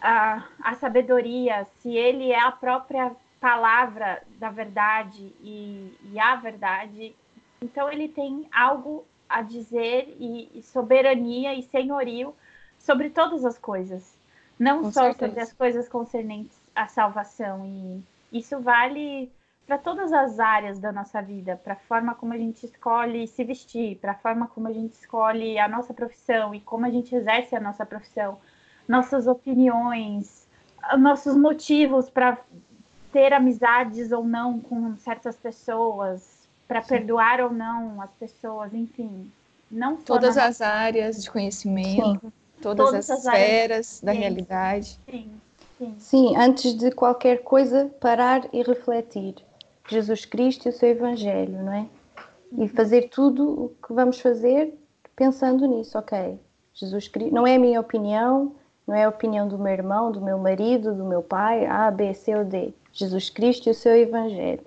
[0.00, 7.16] a, a sabedoria, se ele é a própria palavra da verdade e, e a verdade,
[7.60, 12.34] então ele tem algo a dizer e, e soberania e senhorio
[12.78, 14.16] sobre todas as coisas,
[14.58, 15.26] não Com só certeza.
[15.26, 17.66] sobre as coisas concernentes à salvação.
[17.66, 18.02] E
[18.38, 19.30] isso vale
[19.66, 23.44] para todas as áreas da nossa vida, para a forma como a gente escolhe se
[23.44, 27.14] vestir, para a forma como a gente escolhe a nossa profissão e como a gente
[27.14, 28.38] exerce a nossa profissão,
[28.88, 30.48] nossas opiniões,
[30.98, 32.38] nossos motivos para
[33.12, 36.37] ter amizades ou não com certas pessoas,
[36.68, 39.32] para perdoar ou não as pessoas, enfim.
[39.70, 40.46] Não todas na...
[40.46, 42.32] as áreas de conhecimento, sim.
[42.60, 44.18] todas, todas as, as esferas da sim.
[44.18, 45.00] realidade.
[45.10, 45.30] Sim,
[45.78, 45.94] sim.
[45.98, 49.34] Sim, antes de qualquer coisa, parar e refletir.
[49.88, 51.86] Jesus Cristo e o seu Evangelho, não é?
[52.52, 52.68] E uhum.
[52.68, 54.74] fazer tudo o que vamos fazer
[55.16, 56.38] pensando nisso, ok?
[56.74, 58.54] Jesus Cristo, não é a minha opinião,
[58.86, 62.14] não é a opinião do meu irmão, do meu marido, do meu pai, A, B,
[62.14, 62.72] C ou D.
[62.92, 64.60] Jesus Cristo e o seu Evangelho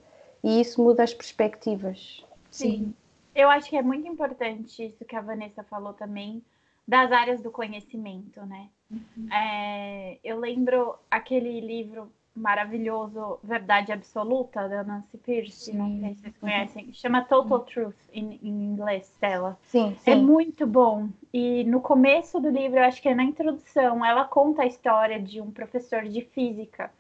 [0.43, 2.25] e isso muda as perspectivas.
[2.49, 2.71] Sim.
[2.71, 2.93] Sim.
[3.33, 6.43] Eu acho que é muito importante isso que a Vanessa falou também,
[6.87, 8.67] das áreas do conhecimento, né?
[8.89, 9.31] Uhum.
[9.31, 15.73] É, eu lembro aquele livro maravilhoso Verdade Absoluta, da Nancy Pierce, sim.
[15.73, 19.57] não sei se vocês conhecem, chama Total Truth em, em inglês dela.
[19.63, 20.11] Sim, sim.
[20.11, 21.09] É muito bom.
[21.33, 25.19] E no começo do livro, eu acho que é na introdução, ela conta a história
[25.19, 26.91] de um professor de física,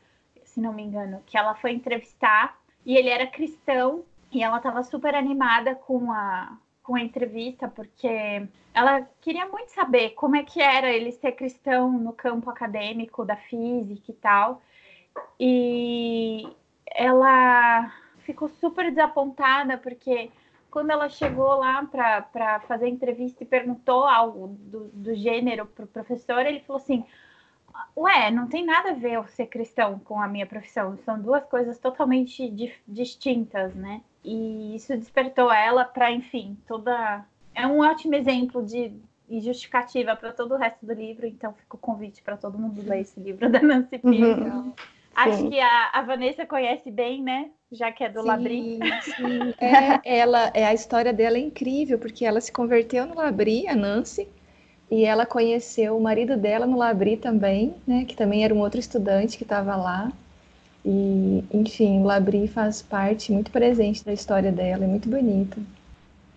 [0.43, 4.83] se não me engano, que ela foi entrevistar e ele era cristão e ela estava
[4.83, 10.61] super animada com a, com a entrevista, porque ela queria muito saber como é que
[10.61, 14.61] era ele ser cristão no campo acadêmico da física e tal.
[15.39, 16.47] E
[16.87, 20.31] ela ficou super desapontada, porque
[20.69, 25.83] quando ela chegou lá para fazer a entrevista e perguntou algo do, do gênero para
[25.83, 27.05] o professor, ele falou assim:
[27.95, 30.97] Ué, não tem nada a ver eu ser cristão com a minha profissão.
[31.05, 34.01] São duas coisas totalmente di distintas, né?
[34.23, 37.25] E isso despertou ela para, enfim, toda.
[37.53, 38.93] É um ótimo exemplo de
[39.29, 43.01] justificativa para todo o resto do livro, então fica o convite para todo mundo ler
[43.01, 44.41] esse livro da Nancy Pierce.
[44.41, 44.73] Uhum.
[45.15, 47.49] Acho que a, a, Vanessa conhece bem, né?
[47.71, 48.79] Já que é do sim, Labri.
[49.01, 49.53] Sim.
[49.59, 53.75] É, ela, é, a história dela é incrível, porque ela se converteu no Labri, a
[53.75, 54.27] Nancy,
[54.91, 58.77] e ela conheceu o marido dela no Labri também, né, que também era um outro
[58.77, 60.11] estudante que estava lá.
[60.83, 65.61] E, enfim, o Labri faz parte muito presente da história dela, é muito bonito.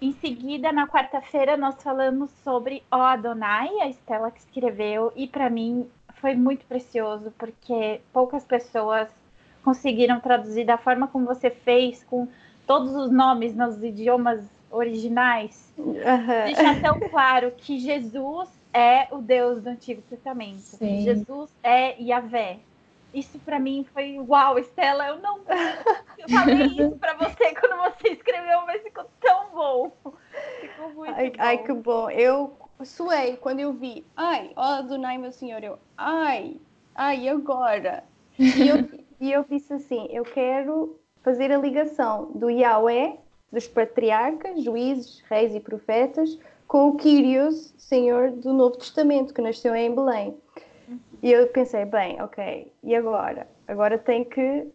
[0.01, 5.51] Em seguida, na quarta-feira, nós falamos sobre O Adonai, a Estela que escreveu, e para
[5.51, 5.87] mim
[6.21, 9.09] foi muito precioso, porque poucas pessoas
[9.65, 12.29] conseguiram traduzir da forma como você fez, com
[12.67, 15.95] todos os nomes nos idiomas originais, uhum.
[16.45, 20.61] deixar tão claro que Jesus é o Deus do Antigo Testamento.
[20.61, 21.03] Sim.
[21.03, 22.59] Jesus é Yahvé.
[23.13, 25.39] Isso para mim foi uau, Estela, eu não
[26.19, 29.93] eu falei isso para você quando você escreveu, mas ficou tão bom.
[30.61, 31.37] Ficou muito ai, bom.
[31.39, 32.11] Ai, que bom.
[32.11, 34.05] Eu suei quando eu vi.
[34.17, 35.79] Ai, ó Adonai, meu Senhor, eu.
[35.97, 36.57] Ai,
[36.93, 38.03] ai, agora.
[38.37, 38.77] E eu,
[39.21, 43.17] e eu disse assim, eu quero fazer a ligação do Yahweh
[43.55, 49.75] dos patriarcas, juízes, reis e profetas, com o Kyrios, Senhor do Novo Testamento, que nasceu
[49.75, 50.37] em Belém.
[51.23, 53.49] E eu pensei, bem, ok, e agora?
[53.67, 54.67] Agora tem que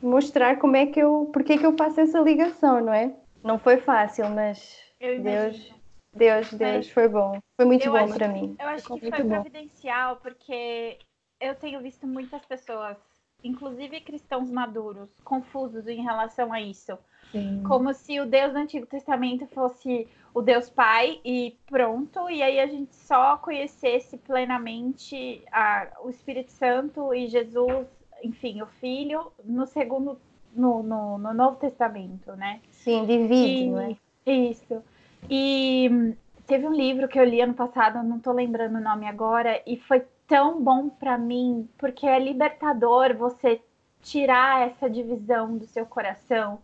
[0.00, 3.12] mostrar como é que eu, porque é que eu faço essa ligação, não é?
[3.42, 5.72] Não foi fácil, mas Deus,
[6.14, 7.40] Deus, Deus, foi bom.
[7.56, 8.54] Foi muito bom para mim.
[8.60, 10.98] Eu acho que foi providencial, porque
[11.40, 12.96] eu tenho visto muitas pessoas,
[13.42, 16.96] inclusive cristãos maduros, confusos em relação a isso.
[17.36, 17.62] Sim.
[17.66, 22.60] Como se o Deus do Antigo Testamento fosse o Deus Pai e pronto, e aí
[22.60, 27.86] a gente só conhecesse plenamente a, o Espírito Santo e Jesus,
[28.22, 30.18] enfim, o Filho, no segundo,
[30.54, 32.60] no, no, no Novo Testamento, né?
[32.70, 33.96] Sim, divide, não é?
[34.26, 34.82] Isso.
[35.30, 36.14] E
[36.46, 39.76] teve um livro que eu li ano passado, não estou lembrando o nome agora, e
[39.76, 43.60] foi tão bom para mim, porque é libertador você
[44.02, 46.60] tirar essa divisão do seu coração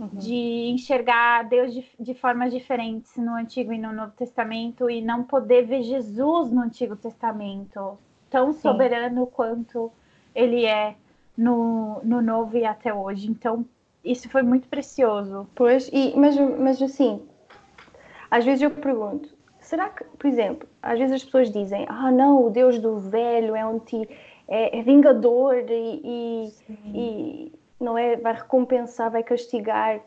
[0.00, 0.08] uhum.
[0.18, 5.22] de enxergar Deus de, de formas diferentes no Antigo e no Novo Testamento e não
[5.22, 7.98] poder ver Jesus no Antigo Testamento
[8.30, 8.60] tão Sim.
[8.60, 9.92] soberano quanto
[10.34, 10.94] ele é
[11.36, 13.30] no, no Novo e até hoje.
[13.30, 13.64] Então,
[14.04, 15.46] isso foi muito precioso.
[15.54, 17.20] Pois, e, mas, mas assim,
[18.30, 19.28] às vezes eu pergunto,
[19.60, 23.54] será que, por exemplo, às vezes as pessoas dizem, ah não, o Deus do velho
[23.54, 24.08] é um ti,
[24.48, 26.52] é, é vingador e, e,
[26.94, 30.00] e, não é, vai recompensar, vai castigar.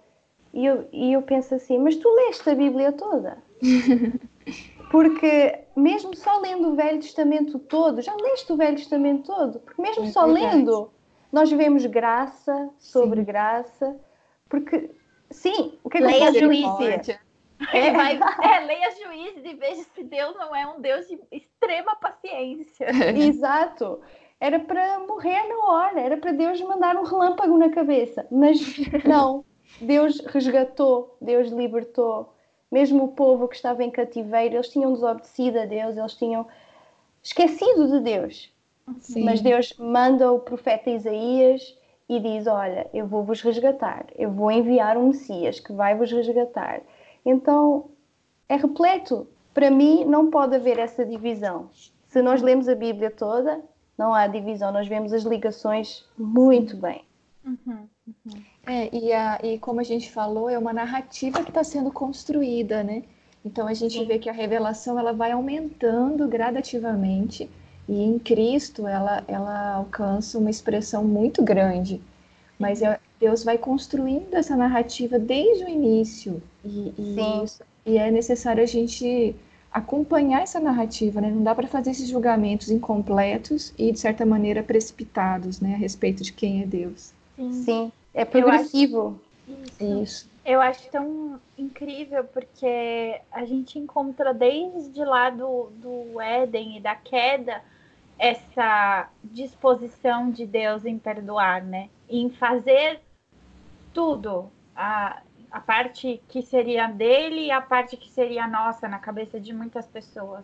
[0.53, 3.37] E eu, e eu penso assim, mas tu leste a Bíblia toda?
[4.91, 9.59] Porque mesmo só lendo o Velho Testamento todo, já leste o Velho Testamento todo?
[9.59, 10.57] Porque mesmo é só verdade.
[10.57, 10.91] lendo,
[11.31, 13.25] nós vemos graça sobre sim.
[13.25, 13.99] graça.
[14.47, 14.91] Porque,
[15.31, 17.17] sim, o que é que Leia juízes.
[17.71, 17.91] É.
[17.91, 22.87] Vai, é, leia juízes e veja se Deus não é um Deus de extrema paciência.
[23.15, 24.01] Exato.
[24.43, 28.27] Era para morrer na hora, era para Deus mandar um relâmpago na cabeça.
[28.29, 28.59] Mas
[29.07, 29.45] não,
[29.79, 32.33] Deus resgatou, Deus libertou
[32.69, 36.45] mesmo o povo que estava em cativeiro, eles tinham desobedecido a Deus, eles tinham
[37.23, 38.51] esquecido de Deus.
[38.99, 39.23] Sim.
[39.23, 41.77] Mas Deus manda o profeta Isaías
[42.09, 46.11] e diz: Olha, eu vou vos resgatar, eu vou enviar um Messias que vai vos
[46.11, 46.81] resgatar.
[47.25, 47.91] Então
[48.49, 49.25] é repleto.
[49.53, 51.69] Para mim, não pode haver essa divisão.
[52.09, 53.63] Se nós lemos a Bíblia toda,
[53.97, 57.03] não há divisão, nós vemos as ligações muito bem.
[57.45, 58.43] Uhum, uhum.
[58.65, 62.83] É, e, a, e como a gente falou, é uma narrativa que está sendo construída,
[62.83, 63.03] né?
[63.45, 64.05] Então a gente Sim.
[64.05, 67.49] vê que a revelação ela vai aumentando gradativamente
[67.87, 72.01] e em Cristo ela, ela alcança uma expressão muito grande.
[72.57, 78.09] Mas é, Deus vai construindo essa narrativa desde o início e, e, isso, e é
[78.09, 79.35] necessário a gente
[79.73, 81.29] acompanhar essa narrativa, né?
[81.29, 86.21] Não dá para fazer esses julgamentos incompletos e de certa maneira precipitados, né, a respeito
[86.21, 87.11] de quem é Deus.
[87.35, 87.51] Sim.
[87.51, 87.91] Sim.
[88.13, 89.19] É progressivo.
[89.47, 90.03] Isso.
[90.03, 90.33] Isso.
[90.45, 96.95] Eu acho tão incrível porque a gente encontra desde lá do, do Éden e da
[96.95, 97.61] queda
[98.19, 101.89] essa disposição de Deus em perdoar, né?
[102.07, 102.99] Em fazer
[103.93, 104.51] tudo.
[104.75, 105.21] A,
[105.53, 109.85] a parte que seria dele e a parte que seria nossa na cabeça de muitas
[109.85, 110.43] pessoas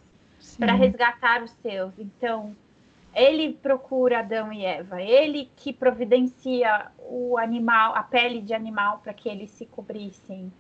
[0.56, 1.98] para resgatar os seus.
[1.98, 2.56] Então,
[3.16, 9.12] ele procura Adão e Eva, ele que providencia o animal, a pele de animal para
[9.12, 10.54] que eles se cobrissem.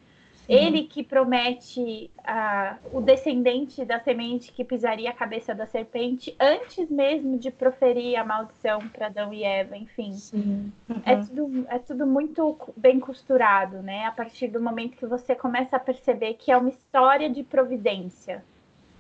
[0.49, 6.89] Ele que promete uh, o descendente da semente que pisaria a cabeça da serpente antes
[6.89, 10.15] mesmo de proferir a maldição para Adão e Eva, enfim.
[10.33, 10.71] Uhum.
[11.05, 14.05] É, tudo, é tudo muito bem costurado, né?
[14.05, 18.43] A partir do momento que você começa a perceber que é uma história de providência.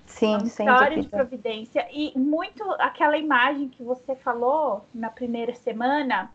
[0.05, 1.87] Sim, uma história de providência.
[1.91, 6.29] E muito aquela imagem que você falou na primeira semana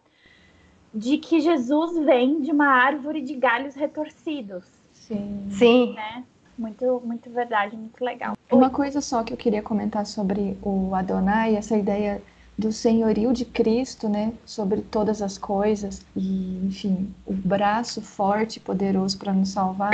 [0.92, 4.64] de que Jesus vem de uma árvore de galhos retorcidos.
[5.06, 5.46] Sim.
[5.50, 5.94] Sim.
[5.94, 6.24] Né?
[6.56, 8.34] Muito, muito verdade, muito legal.
[8.50, 12.22] Uma coisa só que eu queria comentar sobre o Adonai, essa ideia
[12.56, 18.60] do senhorio de Cristo, né, sobre todas as coisas e, enfim, o braço forte e
[18.60, 19.90] poderoso para nos salvar.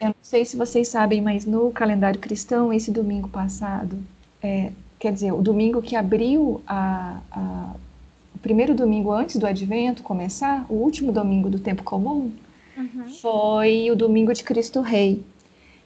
[0.00, 3.96] Eu não sei se vocês sabem, mas no calendário cristão, esse domingo passado,
[4.42, 7.72] é, quer dizer, o domingo que abriu a, a,
[8.34, 12.32] o primeiro domingo antes do Advento começar, o último domingo do tempo comum,
[12.76, 13.08] uhum.
[13.20, 15.22] foi o domingo de Cristo Rei.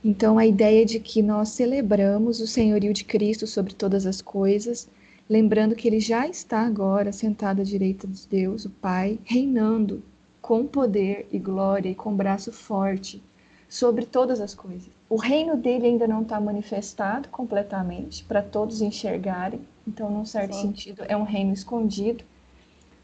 [0.04, 4.88] Então, a ideia de que nós celebramos o senhorio de Cristo sobre todas as coisas
[5.28, 10.02] lembrando que ele já está agora sentado à direita de Deus, o Pai, reinando
[10.40, 13.22] com poder e glória e com braço forte
[13.68, 14.88] sobre todas as coisas.
[15.08, 20.62] O reino dele ainda não está manifestado completamente para todos enxergarem, então, num certo Sim.
[20.62, 22.24] sentido, é um reino escondido,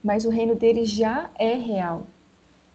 [0.02, 2.06] mas o reino dele já é real,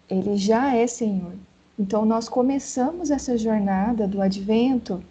[0.09, 1.33] ele já é Senhor.
[1.77, 5.03] Então, nós começamos essa jornada do advento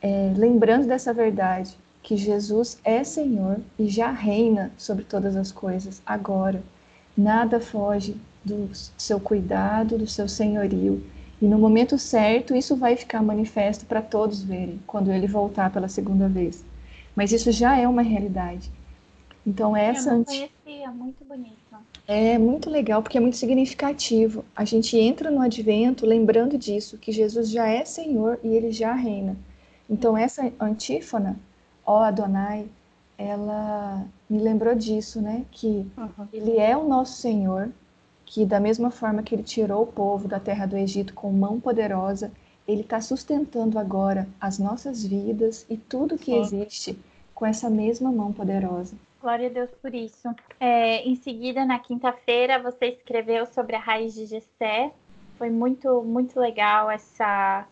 [0.00, 6.02] é, lembrando dessa verdade, que Jesus é Senhor e já reina sobre todas as coisas
[6.04, 6.62] agora.
[7.16, 11.04] Nada foge do seu cuidado, do seu senhorio.
[11.40, 15.88] E no momento certo, isso vai ficar manifesto para todos verem, quando ele voltar pela
[15.88, 16.64] segunda vez.
[17.14, 18.70] Mas isso já é uma realidade.
[19.46, 20.10] Então, essa.
[20.10, 21.61] Eu não conhecia, muito bonito.
[22.06, 24.44] É muito legal, porque é muito significativo.
[24.54, 28.92] A gente entra no advento lembrando disso, que Jesus já é Senhor e ele já
[28.92, 29.36] reina.
[29.88, 31.38] Então, essa antífona
[31.84, 32.68] ó Adonai,
[33.18, 35.44] ela me lembrou disso, né?
[35.50, 36.28] Que uhum.
[36.32, 37.70] ele é o nosso Senhor,
[38.24, 41.60] que da mesma forma que ele tirou o povo da terra do Egito com mão
[41.60, 42.32] poderosa,
[42.66, 46.98] ele está sustentando agora as nossas vidas e tudo que existe
[47.34, 48.94] com essa mesma mão poderosa.
[49.22, 50.28] Glória a Deus por isso.
[50.58, 54.92] É, em seguida, na quinta-feira, você escreveu sobre a raiz de Gessé.
[55.38, 57.64] Foi muito, muito legal essa,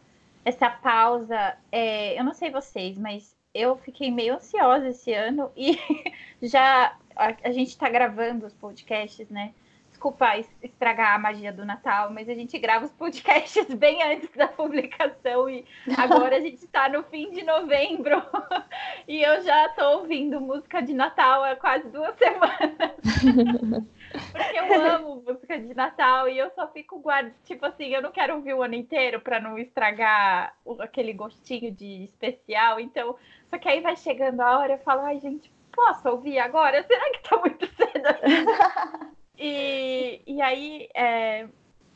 [0.44, 1.56] essa pausa.
[1.72, 5.76] É, eu não sei vocês, mas eu fiquei meio ansiosa esse ano e
[6.40, 9.52] já a, a gente está gravando os podcasts, né?
[10.00, 14.48] Desculpa estragar a magia do Natal, mas a gente grava os podcasts bem antes da
[14.48, 18.22] publicação e agora a gente está no fim de novembro
[19.06, 22.96] e eu já estou ouvindo música de Natal há quase duas semanas.
[24.32, 27.34] Porque eu amo música de Natal e eu só fico guardando.
[27.44, 32.04] Tipo assim, eu não quero ouvir o ano inteiro para não estragar aquele gostinho de
[32.04, 32.80] especial.
[32.80, 33.16] Então,
[33.50, 36.82] só que aí vai chegando a hora, eu falo, ai, gente, posso ouvir agora?
[36.84, 38.99] Será que tá muito cedo?
[39.40, 41.48] e, e aí, é,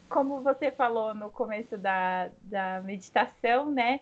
[0.09, 4.01] como você falou no começo da, da meditação, né?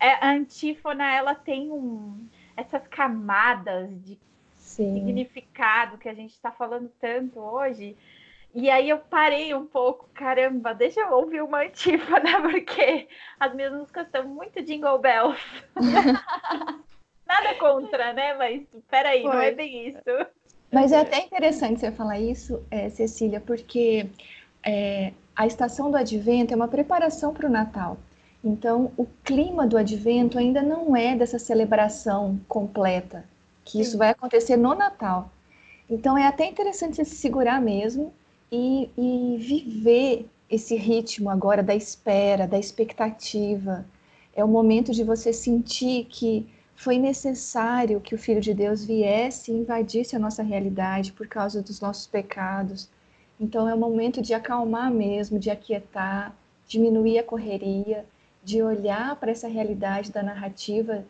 [0.00, 2.26] É, a antífona, ela tem um,
[2.56, 4.18] essas camadas de
[4.56, 4.94] Sim.
[4.94, 7.96] significado que a gente está falando tanto hoje.
[8.52, 13.72] E aí eu parei um pouco, caramba, deixa eu ouvir uma antífona, porque as minhas
[13.72, 15.40] músicas são muito jingle bells.
[17.26, 18.34] Nada contra, né?
[18.34, 19.30] Mas peraí, Foi.
[19.30, 20.00] não é bem isso.
[20.72, 24.08] Mas é até interessante você falar isso, é, Cecília, porque
[24.64, 27.98] é, a estação do advento é uma preparação para o Natal.
[28.42, 33.24] Então, o clima do advento ainda não é dessa celebração completa
[33.70, 35.30] que isso vai acontecer no Natal.
[35.88, 38.12] Então é até interessante você se segurar mesmo
[38.50, 43.84] e, e viver esse ritmo agora da espera, da expectativa.
[44.34, 46.48] É o momento de você sentir que
[46.80, 51.60] foi necessário que o Filho de Deus viesse e invadisse a nossa realidade por causa
[51.60, 52.88] dos nossos pecados.
[53.38, 56.34] Então é o momento de acalmar mesmo, de aquietar,
[56.66, 58.06] diminuir a correria,
[58.42, 61.04] de olhar para essa realidade da narrativa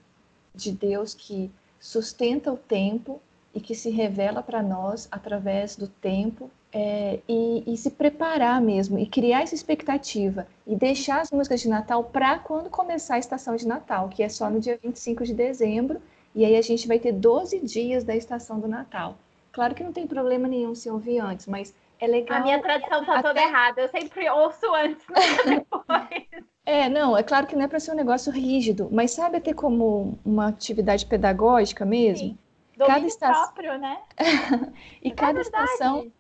[0.53, 3.23] de Deus que sustenta o tempo
[3.55, 8.99] e que se revela para nós através do tempo é, e, e, se preparar mesmo
[8.99, 13.57] e criar essa expectativa e deixar as músicas de Natal para quando começar a estação
[13.57, 16.01] de Natal, que é só no dia 25 de dezembro,
[16.35, 19.17] e aí a gente vai ter 12 dias da estação do Natal.
[19.51, 22.39] Claro que não tem problema nenhum se ouvir antes, mas é legal.
[22.39, 23.29] A minha tradição está até...
[23.29, 25.05] toda errada, eu sempre ouço antes,
[25.45, 26.45] depois.
[26.65, 29.53] É, não, é claro que não é para ser um negócio rígido, mas sabe até
[29.53, 32.29] como uma atividade pedagógica mesmo?
[32.29, 32.39] Sim.
[32.79, 33.99] cada estação próprio, né?
[35.03, 36.13] e é cada estação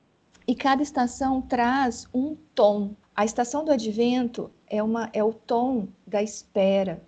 [0.50, 2.96] e cada estação traz um tom.
[3.14, 7.00] A estação do advento é uma é o tom da espera.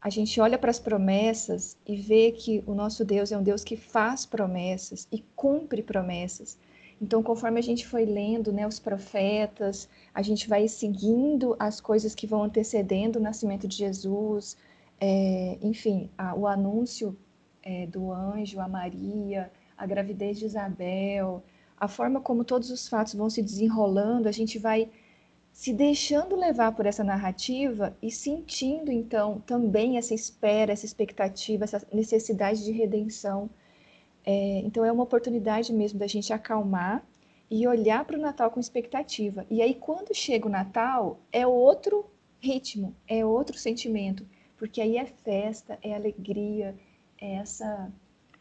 [0.00, 3.62] A gente olha para as promessas e vê que o nosso Deus é um Deus
[3.62, 6.56] que faz promessas e cumpre promessas.
[6.98, 12.14] Então, conforme a gente foi lendo né, os profetas, a gente vai seguindo as coisas
[12.14, 14.56] que vão antecedendo o nascimento de Jesus,
[14.98, 17.14] é, enfim, a, o anúncio
[17.62, 21.44] é, do anjo a Maria, a gravidez de Isabel,
[21.80, 24.90] a forma como todos os fatos vão se desenrolando, a gente vai
[25.52, 31.86] se deixando levar por essa narrativa e sentindo então também essa espera, essa expectativa, essa
[31.92, 33.50] necessidade de redenção
[34.30, 37.02] é, então é uma oportunidade mesmo da gente acalmar
[37.50, 39.46] e olhar para o Natal com expectativa.
[39.48, 42.04] E aí quando chega o Natal é outro
[42.38, 46.76] ritmo, é outro sentimento, porque aí é festa, é alegria,
[47.18, 47.90] é essa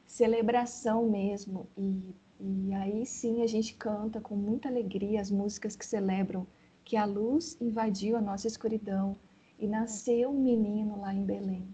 [0.06, 1.70] celebração mesmo.
[1.78, 6.46] E, e aí sim a gente canta com muita alegria as músicas que celebram
[6.84, 9.18] que a luz invadiu a nossa escuridão
[9.60, 11.68] e nasceu um menino lá em Belém.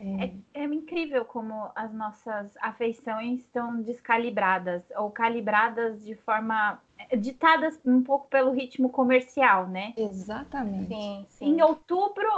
[0.00, 7.80] É, é, incrível como as nossas afeições estão descalibradas ou calibradas de forma é, ditadas
[7.84, 9.94] um pouco pelo ritmo comercial, né?
[9.96, 10.86] Exatamente.
[10.86, 11.46] Sim, sim.
[11.46, 12.28] Em outubro,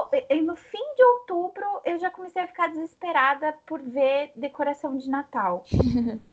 [0.43, 5.65] no fim de outubro, eu já comecei a ficar desesperada por ver decoração de Natal.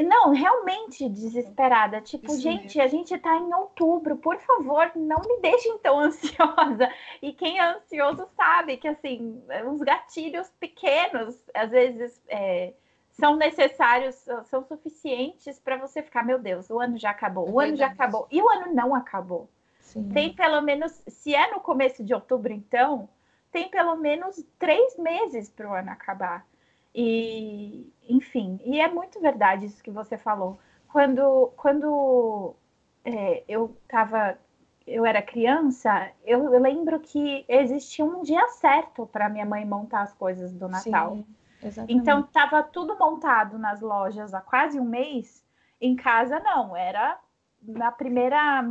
[0.00, 2.00] Não, realmente desesperada.
[2.00, 2.82] Tipo, Isso gente, mesmo.
[2.82, 6.90] a gente tá em outubro, por favor, não me deixem tão ansiosa.
[7.20, 12.72] E quem é ansioso sabe que, assim, uns gatilhos pequenos, às vezes, é,
[13.10, 14.14] são necessários,
[14.44, 17.88] são suficientes para você ficar, meu Deus, o ano já acabou, o é ano já
[17.88, 18.26] acabou.
[18.30, 19.48] E o ano não acabou.
[19.80, 20.08] Sim.
[20.08, 23.08] Tem pelo menos, se é no começo de outubro, então,
[23.50, 26.46] tem pelo menos três meses para o ano acabar.
[26.94, 30.58] E, enfim, e é muito verdade isso que você falou.
[30.88, 32.54] Quando, quando
[33.04, 34.38] é, eu estava,
[34.86, 40.12] eu era criança, eu, lembro que existia um dia certo para minha mãe montar as
[40.12, 41.16] coisas do Natal.
[41.16, 41.26] Sim,
[41.62, 41.98] exatamente.
[41.98, 45.42] Então estava tudo montado nas lojas há quase um mês.
[45.80, 47.18] Em casa não, era
[47.62, 48.62] na primeira,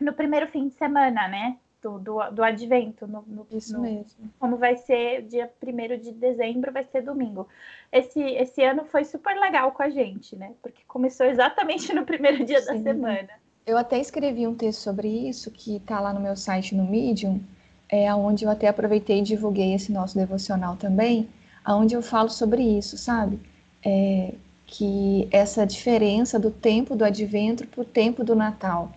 [0.00, 1.58] no primeiro fim de semana, né?
[1.82, 3.06] Do, do, do advento.
[3.06, 4.30] No, no, Isso no, mesmo.
[4.38, 7.48] Como vai ser dia 1 de dezembro, vai ser domingo.
[7.92, 10.52] Esse, esse ano foi super legal com a gente, né?
[10.62, 12.82] Porque começou exatamente no primeiro dia Sim.
[12.82, 13.30] da semana.
[13.66, 17.40] Eu até escrevi um texto sobre isso, que está lá no meu site no Medium,
[17.88, 21.28] é onde eu até aproveitei e divulguei esse nosso devocional também,
[21.64, 23.40] aonde eu falo sobre isso, sabe?
[23.84, 24.34] É,
[24.66, 28.92] que essa diferença do tempo do advento para o tempo do Natal.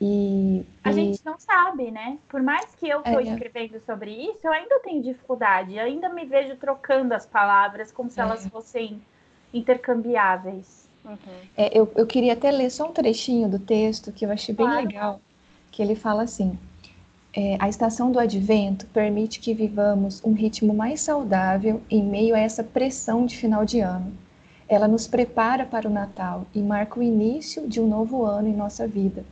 [0.00, 0.92] E, a e...
[0.92, 2.18] gente não sabe, né?
[2.28, 5.74] Por mais que eu estou é, escrevendo sobre isso, eu ainda tenho dificuldade.
[5.74, 8.22] Eu ainda me vejo trocando as palavras como se é.
[8.22, 9.00] elas fossem
[9.52, 10.86] intercambiáveis.
[11.04, 11.16] Uhum.
[11.56, 14.66] É, eu, eu queria até ler só um trechinho do texto que eu achei bem
[14.66, 14.86] claro.
[14.86, 15.20] legal,
[15.70, 16.58] que ele fala assim:
[17.32, 22.38] é, a estação do advento permite que vivamos um ritmo mais saudável em meio a
[22.38, 24.12] essa pressão de final de ano.
[24.68, 28.56] Ela nos prepara para o Natal e marca o início de um novo ano em
[28.56, 29.24] nossa vida.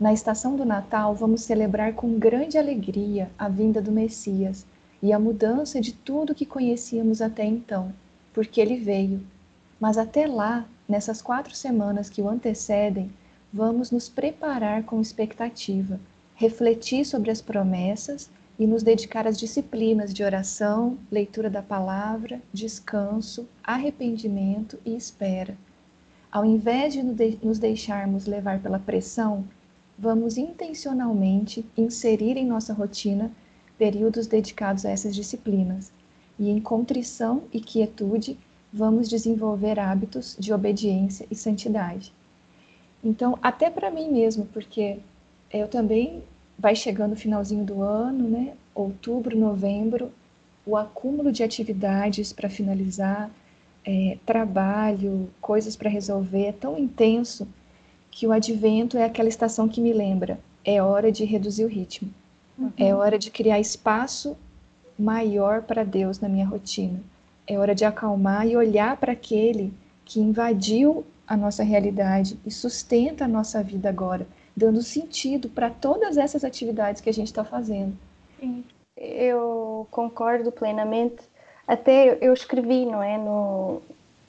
[0.00, 4.64] Na estação do Natal, vamos celebrar com grande alegria a vinda do Messias
[5.02, 7.92] e a mudança de tudo que conhecíamos até então,
[8.32, 9.26] porque ele veio.
[9.80, 13.10] Mas até lá, nessas quatro semanas que o antecedem,
[13.52, 15.98] vamos nos preparar com expectativa,
[16.36, 23.48] refletir sobre as promessas e nos dedicar às disciplinas de oração, leitura da palavra, descanso,
[23.64, 25.56] arrependimento e espera.
[26.30, 27.02] Ao invés de
[27.42, 29.44] nos deixarmos levar pela pressão,
[29.98, 33.32] vamos intencionalmente inserir em nossa rotina
[33.76, 35.92] períodos dedicados a essas disciplinas.
[36.38, 38.38] E em contrição e quietude,
[38.72, 42.12] vamos desenvolver hábitos de obediência e santidade.
[43.02, 44.98] Então, até para mim mesmo, porque
[45.52, 46.22] eu também
[46.56, 48.54] vai chegando o finalzinho do ano, né?
[48.74, 50.12] Outubro, novembro,
[50.64, 53.30] o acúmulo de atividades para finalizar,
[53.84, 57.48] é, trabalho, coisas para resolver é tão intenso
[58.10, 62.12] que o advento é aquela estação que me lembra, é hora de reduzir o ritmo.
[62.58, 62.72] Uhum.
[62.76, 64.36] É hora de criar espaço
[64.98, 67.00] maior para Deus na minha rotina.
[67.46, 69.72] É hora de acalmar e olhar para aquele
[70.04, 76.16] que invadiu a nossa realidade e sustenta a nossa vida agora, dando sentido para todas
[76.16, 77.96] essas atividades que a gente está fazendo.
[78.40, 78.64] Sim,
[78.96, 81.22] eu concordo plenamente.
[81.66, 83.82] Até eu escrevi, não é, no,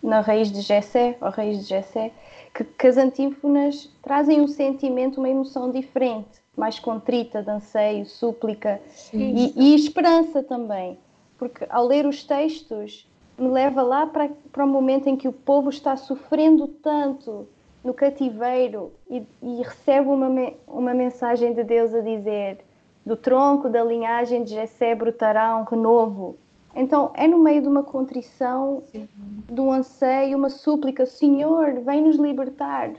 [0.03, 2.11] na raiz de Gessé, a raiz de Gessé,
[2.53, 8.81] que, que as antífonas trazem um sentimento, uma emoção diferente, mais contrita, de anseio, súplica
[9.13, 10.97] e, e, esperança também.
[11.37, 15.33] Porque ao ler os textos, me leva lá para, para o momento em que o
[15.33, 17.47] povo está sofrendo tanto
[17.83, 20.29] no cativeiro e, e recebe uma,
[20.67, 22.59] uma mensagem de Deus a dizer:
[23.05, 26.37] do tronco da linhagem de Jessé brotará um renovo
[26.79, 29.07] então é no meio de uma contrição, Sim.
[29.49, 32.91] de um anseio, uma súplica, Senhor, vem nos libertar.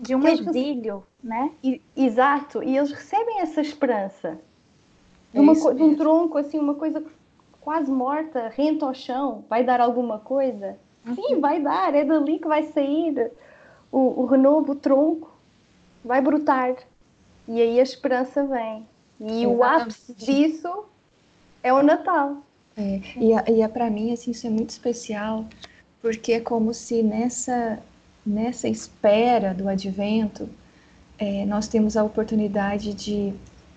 [0.00, 1.52] De um exílio, né?
[1.62, 4.38] E, exato, e eles recebem essa esperança.
[5.32, 7.04] De, uma, de um tronco, assim, uma coisa
[7.60, 10.76] quase morta, renta ao chão, vai dar alguma coisa?
[11.06, 11.14] Uhum.
[11.14, 13.30] Sim, vai dar, é dali que vai sair
[13.90, 15.32] o, o renovo, o tronco,
[16.04, 16.76] vai brotar.
[17.46, 18.86] E aí a esperança vem.
[19.20, 19.46] E Exatamente.
[19.46, 20.84] o ápice disso
[21.62, 22.42] é o Natal.
[22.76, 25.46] É, e, a, e a para mim, assim, isso é muito especial,
[26.02, 27.78] porque é como se nessa,
[28.26, 30.48] nessa espera do advento,
[31.18, 33.32] é, nós temos a oportunidade de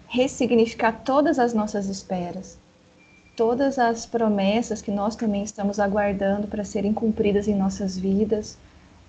[0.08, 2.58] ressignificar todas as nossas esperas,
[3.36, 8.58] todas as promessas que nós também estamos aguardando para serem cumpridas em nossas vidas,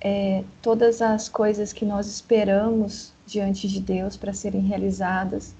[0.00, 5.54] é, todas as coisas que nós esperamos diante de Deus para serem realizadas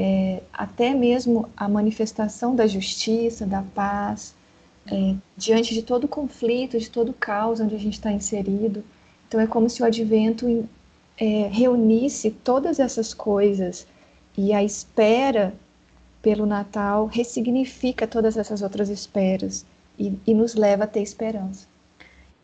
[0.00, 4.32] é, até mesmo a manifestação da justiça, da paz,
[4.86, 8.84] é, diante de todo conflito, de todo caos onde a gente está inserido.
[9.26, 10.68] Então é como se o advento
[11.18, 13.88] é, reunisse todas essas coisas
[14.36, 15.52] e a espera
[16.22, 19.66] pelo Natal ressignifica todas essas outras esperas
[19.98, 21.66] e, e nos leva a ter esperança.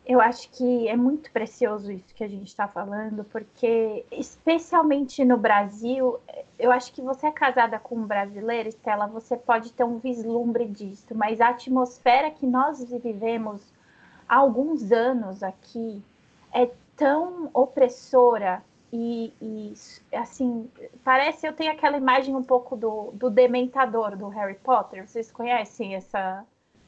[0.05, 5.35] Eu acho que é muito precioso isso que a gente está falando, porque, especialmente no
[5.35, 6.19] Brasil,
[6.59, 10.67] eu acho que você é casada com um brasileiro, Estela, você pode ter um vislumbre
[10.67, 13.73] disso, mas a atmosfera que nós vivemos
[14.29, 16.03] há alguns anos aqui
[16.53, 19.73] é tão opressora e, e,
[20.15, 20.69] assim,
[21.03, 25.07] parece eu tenho aquela imagem um pouco do, do dementador do Harry Potter.
[25.07, 26.45] Vocês conhecem essa,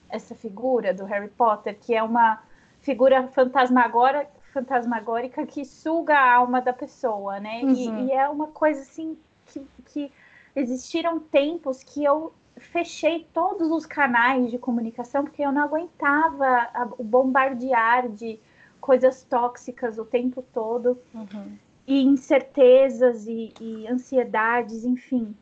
[0.07, 2.41] essa figura do Harry Potter, que é uma
[2.87, 7.59] figura fantasmagórica, fantasmagórica que suga a alma da pessoa, né?
[7.61, 7.73] Uhum.
[7.73, 9.17] E, e, é uma coisa assim
[9.47, 10.09] que, que
[10.55, 17.03] existiram tempos que eu fechei todos os canais de comunicação porque eu não aguentava o
[17.03, 18.39] bombardear de
[18.79, 21.57] coisas tóxicas o tempo todo uhum.
[21.85, 25.35] e incertezas e, e ansiedades, enfim.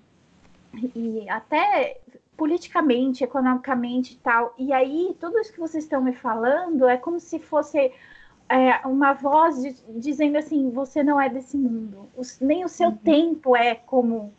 [0.96, 2.00] E até
[2.38, 4.54] politicamente, economicamente e tal.
[4.58, 7.92] E aí, tudo isso que vocês estão me falando é como se fosse
[8.50, 12.10] é, uma voz de, dizendo assim: você não é desse mundo,
[12.42, 12.98] nem o seu uhum.
[12.98, 14.34] tempo é como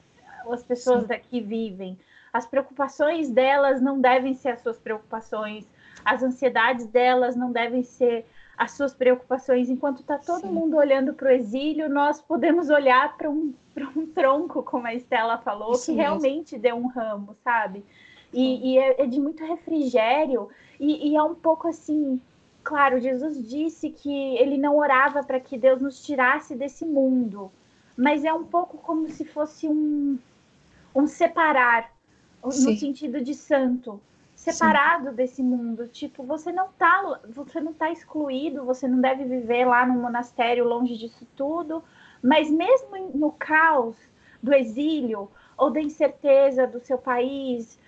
[0.50, 1.08] as pessoas Sim.
[1.08, 1.98] daqui vivem.
[2.32, 5.66] As preocupações delas não devem ser as suas preocupações.
[6.04, 8.26] as ansiedades delas não devem ser
[8.56, 9.68] as suas preocupações.
[9.68, 10.52] Enquanto está todo Sim.
[10.52, 13.52] mundo olhando para o exílio, nós podemos olhar para um,
[13.96, 16.02] um tronco, como a Estela falou, Isso que mesmo.
[16.02, 17.84] realmente deu um ramo, sabe?
[18.32, 20.48] E, e é, é, de muito refrigério,
[20.80, 22.20] e, e é um pouco assim.
[22.62, 27.50] Claro, Jesus disse que ele não orava para que Deus nos tirasse desse mundo,
[27.96, 30.18] mas é um pouco como se fosse um,
[30.92, 31.92] um separar,
[32.50, 32.72] Sim.
[32.72, 34.00] no sentido de santo,
[34.52, 35.16] separado Sim.
[35.16, 35.88] desse mundo.
[35.88, 40.64] Tipo, você não tá, você não tá excluído, você não deve viver lá no monastério
[40.64, 41.82] longe disso tudo,
[42.22, 43.96] mas mesmo no caos
[44.42, 47.78] do exílio ou da incerteza do seu país,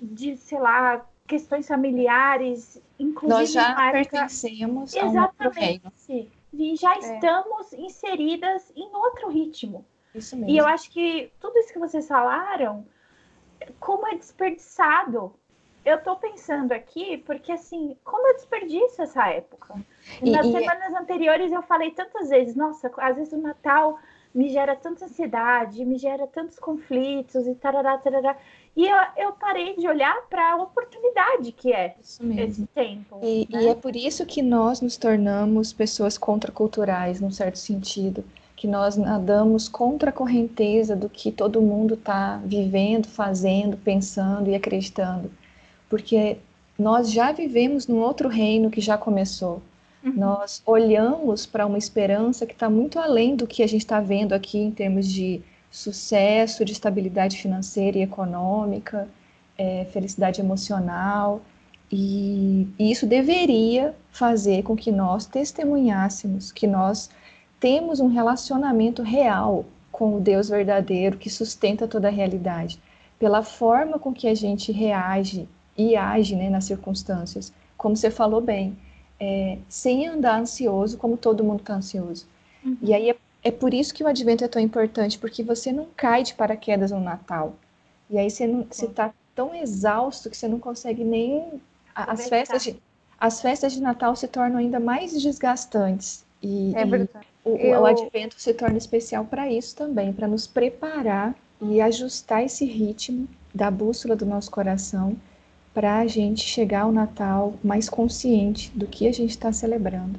[0.00, 3.92] de, sei lá, questões familiares, inclusive nós já marca...
[3.92, 5.36] pertencemos Exatamente.
[5.40, 5.92] a um reino.
[6.52, 6.98] E já é.
[6.98, 9.84] estamos inseridas em outro ritmo.
[10.14, 10.50] Isso mesmo.
[10.50, 12.86] E eu acho que tudo isso que vocês falaram,
[13.78, 15.34] como é desperdiçado.
[15.88, 19.74] Eu tô pensando aqui, porque assim, como eu desperdiço essa época?
[20.22, 20.54] E, Nas e...
[20.54, 23.98] É semanas anteriores eu falei tantas vezes, nossa, às vezes o Natal
[24.34, 28.36] me gera tanta ansiedade, me gera tantos conflitos e tarará, tarará.
[28.76, 33.18] E eu, eu parei de olhar para a oportunidade que é esse tempo.
[33.22, 33.62] E, né?
[33.62, 38.22] e, é por isso que nós nos tornamos pessoas contraculturais, num certo sentido.
[38.54, 44.54] Que nós nadamos contra a correnteza do que todo mundo está vivendo, fazendo, pensando e
[44.54, 45.30] acreditando.
[45.88, 46.38] Porque
[46.78, 49.60] nós já vivemos num outro reino que já começou.
[50.04, 50.12] Uhum.
[50.14, 54.32] Nós olhamos para uma esperança que está muito além do que a gente está vendo
[54.32, 59.08] aqui em termos de sucesso, de estabilidade financeira e econômica,
[59.56, 61.42] é, felicidade emocional.
[61.90, 67.10] E, e isso deveria fazer com que nós testemunhássemos que nós
[67.58, 72.80] temos um relacionamento real com o Deus verdadeiro que sustenta toda a realidade,
[73.18, 75.48] pela forma com que a gente reage
[75.78, 78.76] e age né, nas circunstâncias, como você falou bem,
[79.18, 82.26] é, sem andar ansioso como todo mundo está ansioso.
[82.64, 82.76] Uhum.
[82.82, 85.86] E aí é é por isso que o advento é tão importante, porque você não
[85.96, 87.54] cai de paraquedas no Natal.
[88.10, 91.60] E aí você está tão exausto que você não consegue nem.
[91.94, 92.76] As festas, de,
[93.18, 96.24] as festas de Natal se tornam ainda mais desgastantes.
[96.42, 97.26] E, é verdade.
[97.44, 97.80] E o, Eu...
[97.80, 103.28] o advento se torna especial para isso também, para nos preparar e ajustar esse ritmo
[103.54, 105.16] da bússola do nosso coração
[105.72, 110.18] para a gente chegar ao Natal mais consciente do que a gente está celebrando.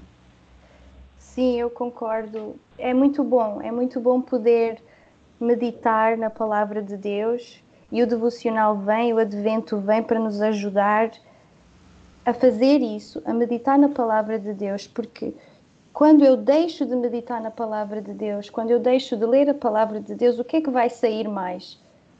[1.18, 2.56] Sim, eu concordo.
[2.78, 4.82] É muito bom, é muito bom poder
[5.40, 11.12] meditar na palavra de Deus e o devocional vem, o advento vem para nos ajudar
[12.26, 15.34] a fazer isso, a meditar na palavra de Deus, porque
[15.94, 19.54] quando eu deixo de meditar na palavra de Deus, quando eu deixo de ler a
[19.54, 21.80] palavra de Deus, o que é que vai sair mais?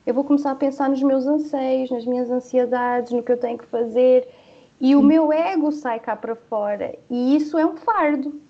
[0.10, 3.60] Eu vou começar a pensar nos meus anseios, nas minhas ansiedades, no que eu tenho
[3.60, 4.28] que fazer,
[4.82, 8.42] e o meu ego sai cá para fora, e isso é um fardo.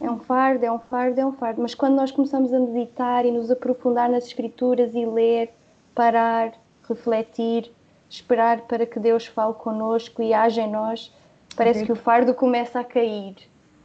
[0.00, 1.62] É um fardo, é um fardo, é um fardo.
[1.62, 5.54] Mas quando nós começamos a meditar e nos aprofundar nas escrituras e ler,
[5.94, 6.54] parar,
[6.88, 7.70] refletir,
[8.10, 11.14] esperar para que Deus fale connosco e haja em nós,
[11.54, 13.36] parece que o fardo começa a cair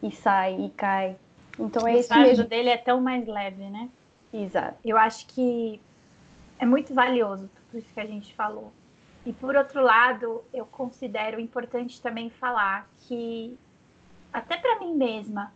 [0.01, 1.15] e sai e cai.
[1.59, 2.33] Então é o isso mesmo.
[2.33, 3.89] O fardo dele é tão mais leve, né?
[4.33, 4.77] Exato.
[4.83, 5.79] Eu acho que
[6.61, 8.71] é muito valioso tudo isso que a gente falou.
[9.25, 13.57] E por outro lado, eu considero importante também falar que
[14.31, 15.51] até para mim mesma,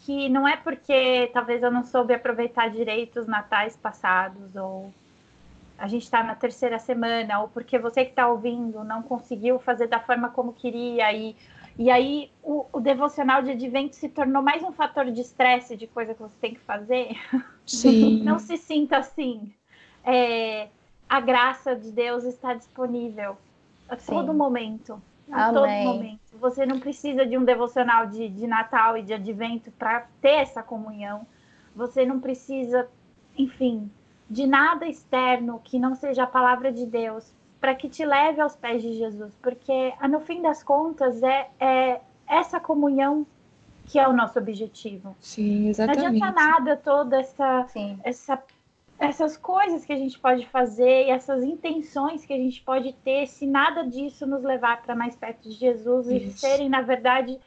[0.00, 4.94] que não é porque talvez eu não soube aproveitar direito os natais passados, ou
[5.76, 9.88] a gente está na terceira semana, ou porque você que está ouvindo não conseguiu fazer
[9.88, 11.36] da forma como queria, e,
[11.76, 15.88] e aí o, o devocional de advento se tornou mais um fator de estresse, de
[15.88, 17.16] coisa que você tem que fazer.
[17.66, 18.22] Sim.
[18.22, 19.52] não se sinta assim.
[20.04, 20.68] É,
[21.08, 23.36] a graça de Deus está disponível
[23.88, 24.12] a Sim.
[24.12, 25.00] todo momento
[25.30, 26.20] a todo momento.
[26.38, 30.62] Você não precisa de um devocional de, de Natal e de Advento para ter essa
[30.62, 31.26] comunhão.
[31.74, 32.88] Você não precisa,
[33.36, 33.90] enfim,
[34.28, 38.54] de nada externo que não seja a palavra de Deus para que te leve aos
[38.54, 43.26] pés de Jesus, porque no fim das contas é, é essa comunhão
[43.86, 45.16] que é o nosso objetivo.
[45.20, 46.20] Sim, exatamente.
[46.20, 47.98] Não adianta nada toda essa, Sim.
[48.02, 48.42] essa
[48.98, 53.26] essas coisas que a gente pode fazer e essas intenções que a gente pode ter,
[53.26, 56.26] se nada disso nos levar para mais perto de Jesus Isso.
[56.26, 57.38] e serem, na verdade,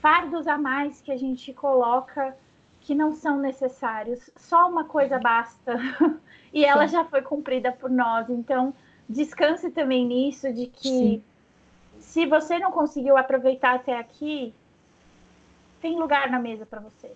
[0.00, 2.36] fardos a mais que a gente coloca
[2.80, 4.30] que não são necessários.
[4.36, 5.78] Só uma coisa basta
[6.52, 6.94] e ela Sim.
[6.94, 8.28] já foi cumprida por nós.
[8.30, 8.74] Então,
[9.08, 11.24] descanse também nisso de que Sim.
[11.98, 14.54] se você não conseguiu aproveitar até aqui,
[15.80, 17.12] tem lugar na mesa para você.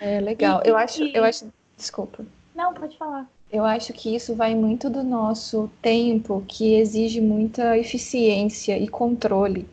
[0.00, 0.62] É legal.
[0.64, 1.14] E, eu acho, e...
[1.14, 2.24] eu acho, desculpa.
[2.54, 3.28] Não, pode falar.
[3.50, 9.66] Eu acho que isso vai muito do nosso tempo, que exige muita eficiência e controle.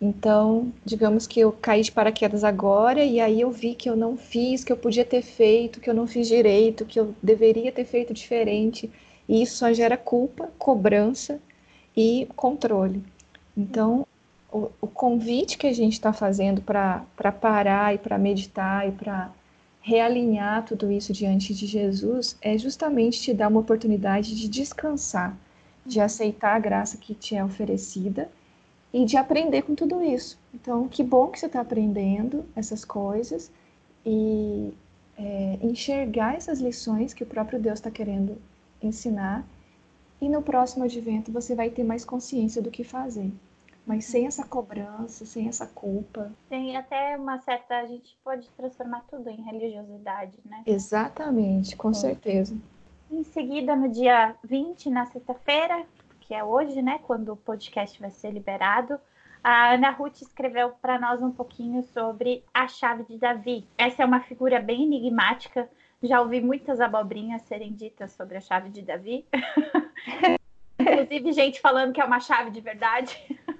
[0.00, 4.16] Então, digamos que eu caí de paraquedas agora e aí eu vi que eu não
[4.16, 7.84] fiz, que eu podia ter feito, que eu não fiz direito, que eu deveria ter
[7.84, 8.90] feito diferente.
[9.28, 11.40] E isso só gera culpa, cobrança
[11.96, 13.02] e controle.
[13.56, 14.06] Então,
[14.52, 17.04] o, o convite que a gente está fazendo para
[17.40, 19.30] parar e para meditar e para
[19.88, 25.34] realinhar tudo isso diante de Jesus é justamente te dar uma oportunidade de descansar,
[25.84, 28.30] de aceitar a graça que te é oferecida
[28.92, 30.38] e de aprender com tudo isso.
[30.52, 33.50] Então, que bom que você está aprendendo essas coisas
[34.04, 34.74] e
[35.16, 38.36] é, enxergar essas lições que o próprio Deus está querendo
[38.82, 39.42] ensinar.
[40.20, 43.32] E no próximo advento você vai ter mais consciência do que fazer.
[43.88, 46.30] Mas sem essa cobrança, sem essa culpa.
[46.50, 47.78] Tem até uma certa.
[47.78, 50.62] A gente pode transformar tudo em religiosidade, né?
[50.66, 52.54] Exatamente, com certeza.
[53.10, 55.86] Em seguida, no dia 20, na sexta-feira,
[56.20, 59.00] que é hoje, né, quando o podcast vai ser liberado,
[59.42, 63.66] a Ana Ruth escreveu para nós um pouquinho sobre a chave de Davi.
[63.78, 65.66] Essa é uma figura bem enigmática.
[66.02, 69.24] Já ouvi muitas abobrinhas serem ditas sobre a chave de Davi.
[70.78, 73.16] Inclusive, gente falando que é uma chave de verdade.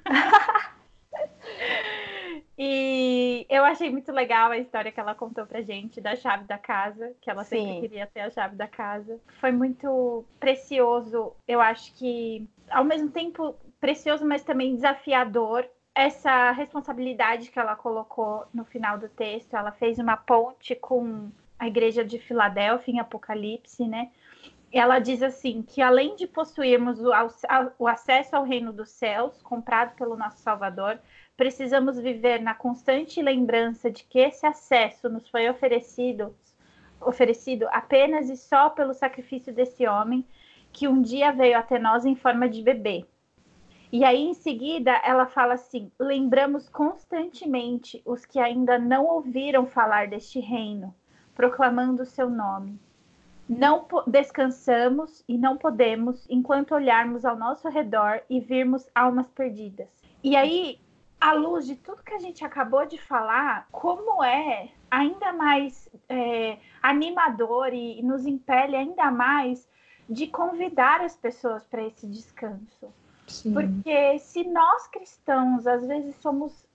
[2.59, 6.59] e eu achei muito legal a história que ela contou pra gente da chave da
[6.59, 7.59] casa, que ela Sim.
[7.59, 9.21] sempre queria ter a chave da casa.
[9.41, 11.35] Foi muito precioso.
[11.47, 15.69] Eu acho que, ao mesmo tempo, precioso, mas também desafiador.
[15.95, 21.29] Essa responsabilidade que ela colocou no final do texto, ela fez uma ponte com
[21.59, 24.13] a igreja de Filadélfia em Apocalipse, né?
[24.73, 27.11] Ela diz assim que além de possuirmos o,
[27.79, 30.99] o, acesso ao reino dos céus, comprado pelo nosso Salvador,
[31.37, 36.37] precisamos viver na constante lembrança de que esse acesso nos foi oferecido,
[37.01, 40.27] oferecido apenas e só pelo sacrifício desse homem
[40.71, 43.07] que um dia veio até nós em forma de bebê.
[43.91, 50.09] E aí, em seguida, ela fala assim: lembramos constantemente os que ainda não ouviram falar
[50.09, 50.95] deste reino,
[51.35, 52.79] proclamando o seu nome
[53.49, 59.89] não descansamos e não podemos enquanto olharmos ao nosso redor e virmos almas perdidas.
[60.23, 60.79] E aí,
[61.21, 66.59] à luz de tudo que a gente acabou de falar, como é ainda mais é,
[66.83, 69.67] animador e, nos impele ainda mais
[70.09, 72.93] de convidar as pessoas para esse descanso.
[73.27, 73.53] Sim.
[73.53, 76.67] Porque se nós cristãos às vezes somos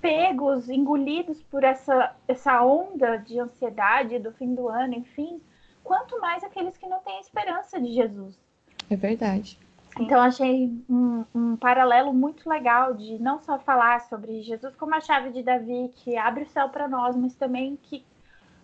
[0.00, 5.40] pegos, engolidos por essa, essa onda de ansiedade do fim do ano, enfim,
[5.86, 8.36] quanto mais aqueles que não têm esperança de Jesus.
[8.90, 9.58] É verdade.
[9.98, 15.00] Então, achei um, um, paralelo muito legal de não só falar sobre Jesus como a
[15.00, 18.04] chave de Davi, que abre o céu para nós, mas também que,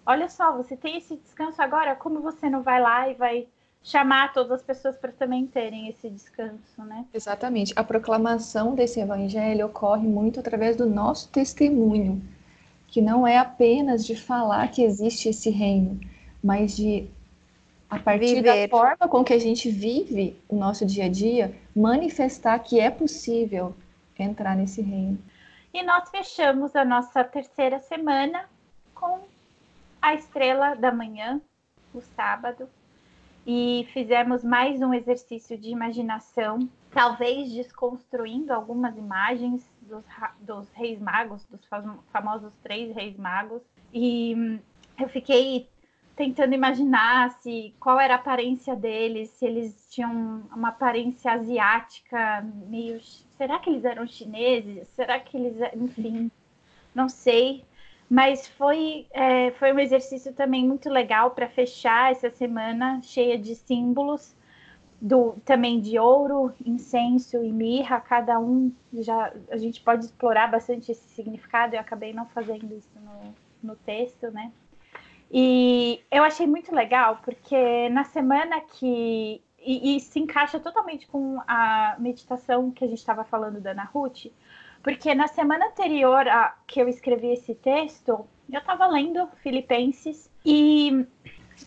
[0.04, 3.46] olha só, você tem esse descanso agora, como você não vai lá e vai
[3.82, 7.06] chamar todas as pessoas para também terem esse descanso, né?
[7.14, 7.72] Exatamente.
[7.74, 12.22] A proclamação desse evangelho ocorre muito através do nosso testemunho,
[12.88, 15.98] que não é apenas de falar que existe esse reino,
[16.42, 17.08] mas de
[17.88, 18.68] a partir Viver.
[18.68, 22.90] da forma com que a gente vive o nosso dia a dia, manifestar que é
[22.90, 23.74] possível
[24.18, 25.18] entrar nesse reino.
[25.74, 28.48] E nós fechamos a nossa terceira semana
[28.94, 29.20] com
[30.00, 31.40] a estrela da manhã,
[31.92, 32.68] o sábado,
[33.46, 40.04] e fizemos mais um exercício de imaginação, talvez desconstruindo algumas imagens dos,
[40.40, 41.60] dos reis magos, dos
[42.12, 43.62] famosos três reis magos.
[43.92, 44.58] E hum,
[44.98, 45.68] eu fiquei
[46.16, 53.00] tentando imaginar se qual era a aparência deles, se eles tinham uma aparência asiática, meio.
[53.36, 54.88] Será que eles eram chineses?
[54.88, 55.56] Será que eles.
[55.74, 56.30] Enfim,
[56.94, 57.64] não sei.
[58.08, 63.54] Mas foi, é, foi um exercício também muito legal para fechar essa semana cheia de
[63.54, 64.36] símbolos,
[65.00, 70.92] do, também de ouro, incenso e mirra, cada um já a gente pode explorar bastante
[70.92, 71.74] esse significado.
[71.74, 73.34] Eu acabei não fazendo isso no,
[73.70, 74.52] no texto, né?
[75.32, 79.42] E eu achei muito legal, porque na semana que.
[79.58, 83.84] E, e se encaixa totalmente com a meditação que a gente estava falando da Ana
[83.84, 84.26] Ruth,
[84.82, 91.06] porque na semana anterior a que eu escrevi esse texto, eu estava lendo Filipenses e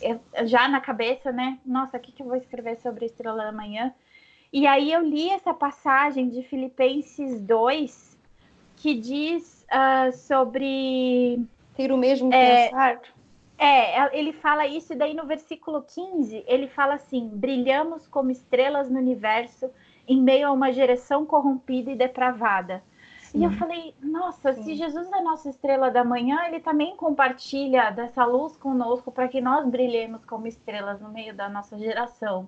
[0.02, 1.58] eu, já na cabeça, né?
[1.64, 3.92] Nossa, o que, que eu vou escrever sobre a Estrela da Manhã?
[4.52, 8.16] E aí eu li essa passagem de Filipenses 2
[8.76, 11.44] que diz uh, sobre.
[11.74, 13.00] Ter o mesmo é, pensar.
[13.58, 18.90] É, ele fala isso, e daí no versículo 15 ele fala assim: brilhamos como estrelas
[18.90, 19.70] no universo
[20.06, 22.82] em meio a uma geração corrompida e depravada.
[23.22, 23.40] Sim.
[23.40, 24.62] E eu falei, nossa, Sim.
[24.62, 29.26] se Jesus é a nossa estrela da manhã, ele também compartilha dessa luz conosco para
[29.26, 32.46] que nós brilhemos como estrelas no meio da nossa geração.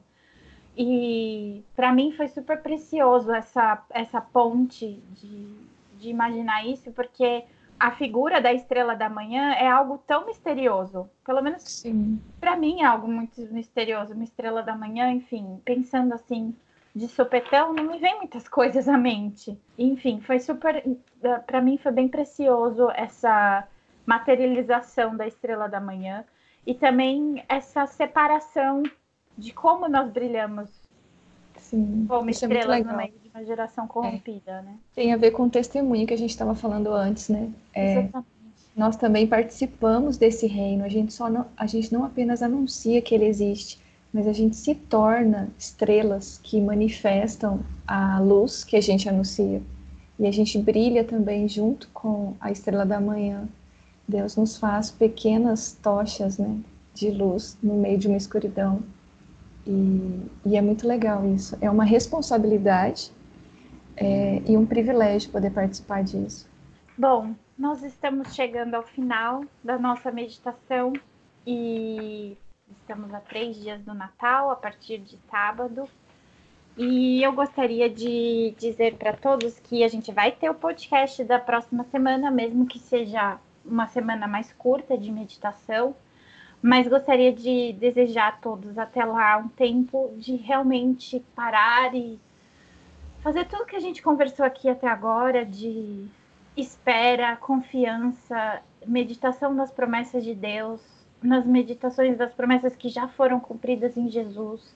[0.77, 5.57] E para mim foi super precioso essa, essa ponte de,
[5.99, 7.45] de imaginar isso, porque
[7.79, 11.09] a figura da estrela da manhã é algo tão misterioso.
[11.25, 11.85] Pelo menos
[12.41, 14.15] para mim é algo muito misterioso.
[14.15, 16.55] Uma estrela da manhã, enfim, pensando assim
[16.95, 19.57] de sopetão, não me vem muitas coisas à mente.
[19.79, 20.83] Enfim, foi super.
[21.47, 23.67] Para mim foi bem precioso essa
[24.05, 26.25] materialização da estrela da manhã
[26.67, 28.83] e também essa separação
[29.37, 30.69] de como nós brilhamos
[31.57, 34.63] Sim, como é estrelas no meio uma geração corrompida, é.
[34.63, 34.75] né?
[34.95, 37.51] Tem a ver com o testemunho que a gente estava falando antes, né?
[37.75, 38.09] É,
[38.77, 40.85] nós também participamos desse reino.
[40.85, 43.81] A gente só não, a gente não apenas anuncia que ele existe,
[44.13, 49.63] mas a gente se torna estrelas que manifestam a luz que a gente anuncia.
[50.19, 53.49] E a gente brilha também junto com a estrela da manhã.
[54.07, 56.59] Deus nos faz pequenas tochas, né,
[56.95, 58.81] de luz no meio de uma escuridão.
[59.67, 61.57] E, e é muito legal isso.
[61.61, 63.13] É uma responsabilidade
[64.01, 66.49] é, e um privilégio poder participar disso.
[66.97, 70.93] Bom, nós estamos chegando ao final da nossa meditação
[71.47, 72.37] e
[72.71, 75.89] estamos a três dias do Natal, a partir de sábado.
[76.77, 81.39] E eu gostaria de dizer para todos que a gente vai ter o podcast da
[81.39, 85.95] próxima semana, mesmo que seja uma semana mais curta de meditação
[86.61, 92.19] mas gostaria de desejar a todos até lá um tempo de realmente parar e
[93.23, 96.07] fazer tudo que a gente conversou aqui até agora de
[96.57, 100.81] espera, confiança, meditação das promessas de Deus,
[101.23, 104.75] nas meditações das promessas que já foram cumpridas em Jesus,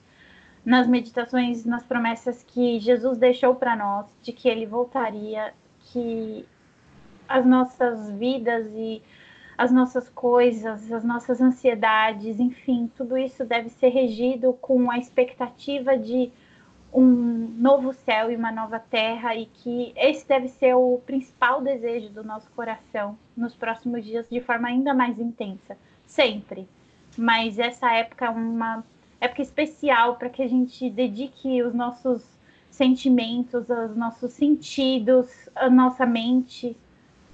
[0.65, 6.47] nas meditações nas promessas que Jesus deixou para nós, de que ele voltaria, que
[7.29, 9.03] as nossas vidas e
[9.57, 15.97] as nossas coisas, as nossas ansiedades, enfim, tudo isso deve ser regido com a expectativa
[15.97, 16.31] de
[16.93, 22.11] um novo céu e uma nova terra e que esse deve ser o principal desejo
[22.11, 26.69] do nosso coração nos próximos dias de forma ainda mais intensa, sempre.
[27.17, 28.85] Mas essa época é uma
[29.21, 32.23] época especial para que a gente dedique os nossos
[32.71, 36.77] sentimentos, os nossos sentidos, a nossa mente,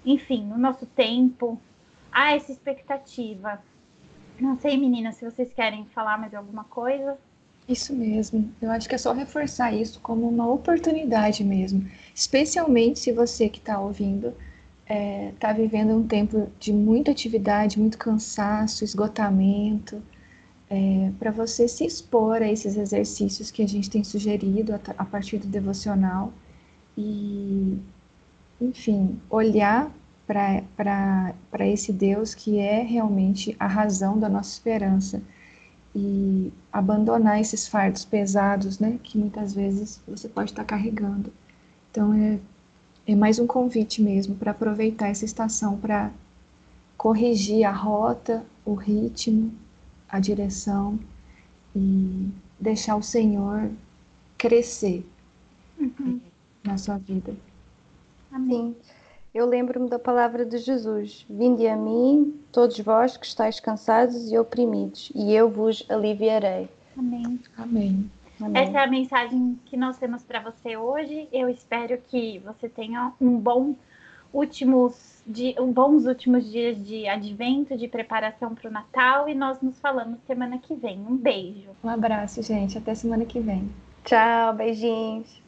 [0.05, 1.61] enfim, o nosso tempo
[2.13, 3.61] há essa expectativa.
[4.39, 7.19] Não sei, meninas, se vocês querem falar mais alguma coisa.
[7.69, 8.51] Isso mesmo.
[8.63, 11.87] Eu acho que é só reforçar isso como uma oportunidade mesmo.
[12.15, 14.29] Especialmente se você que está ouvindo
[14.85, 20.03] está é, tá vivendo um tempo de muita atividade, muito cansaço, esgotamento.
[20.71, 25.05] É, para você se expor a esses exercícios que a gente tem sugerido a, a
[25.05, 26.33] partir do devocional
[26.97, 27.79] e,
[28.61, 29.93] enfim, olhar
[30.27, 35.23] para esse Deus que é realmente a razão da nossa esperança
[35.95, 41.33] e abandonar esses fardos pesados, né, que muitas vezes você pode estar carregando.
[41.91, 42.39] Então é,
[43.07, 46.11] é mais um convite mesmo para aproveitar essa estação para
[46.97, 49.53] corrigir a rota, o ritmo,
[50.09, 50.99] a direção
[51.75, 52.29] e
[52.61, 53.71] deixar o Senhor
[54.37, 55.07] crescer
[55.79, 56.21] uhum.
[56.65, 57.35] na sua vida.
[58.31, 58.77] Amém
[59.39, 64.39] eu lembro-me da palavra de Jesus: Vinde a mim, todos vós que estáis cansados e
[64.39, 66.69] oprimidos, e eu vos aliviarei.
[66.97, 67.41] Amém.
[67.57, 68.11] Amém.
[68.41, 68.63] Amém.
[68.63, 71.29] Essa é a mensagem que nós temos para você hoje.
[71.33, 73.75] Eu espero que você tenha um bom
[74.33, 75.19] últimos
[75.59, 80.19] um bons últimos dias de advento, de preparação para o Natal e nós nos falamos
[80.27, 80.99] semana que vem.
[81.01, 81.71] Um beijo.
[81.85, 82.79] Um abraço, gente.
[82.79, 83.71] Até semana que vem.
[84.05, 85.48] Tchau, beijinhos.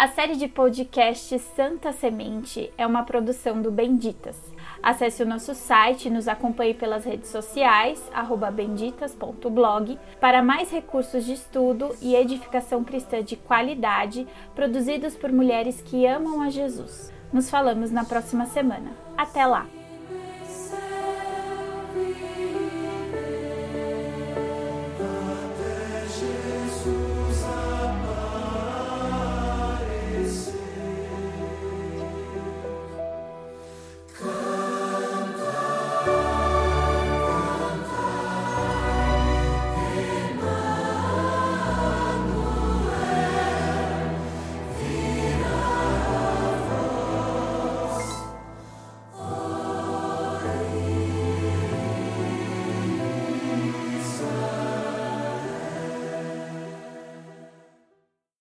[0.00, 4.34] A série de podcast Santa Semente é uma produção do Benditas.
[4.82, 8.02] Acesse o nosso site e nos acompanhe pelas redes sociais,
[8.50, 16.06] benditas.blog, para mais recursos de estudo e edificação cristã de qualidade produzidos por mulheres que
[16.06, 17.12] amam a Jesus.
[17.30, 18.92] Nos falamos na próxima semana.
[19.18, 19.79] Até lá!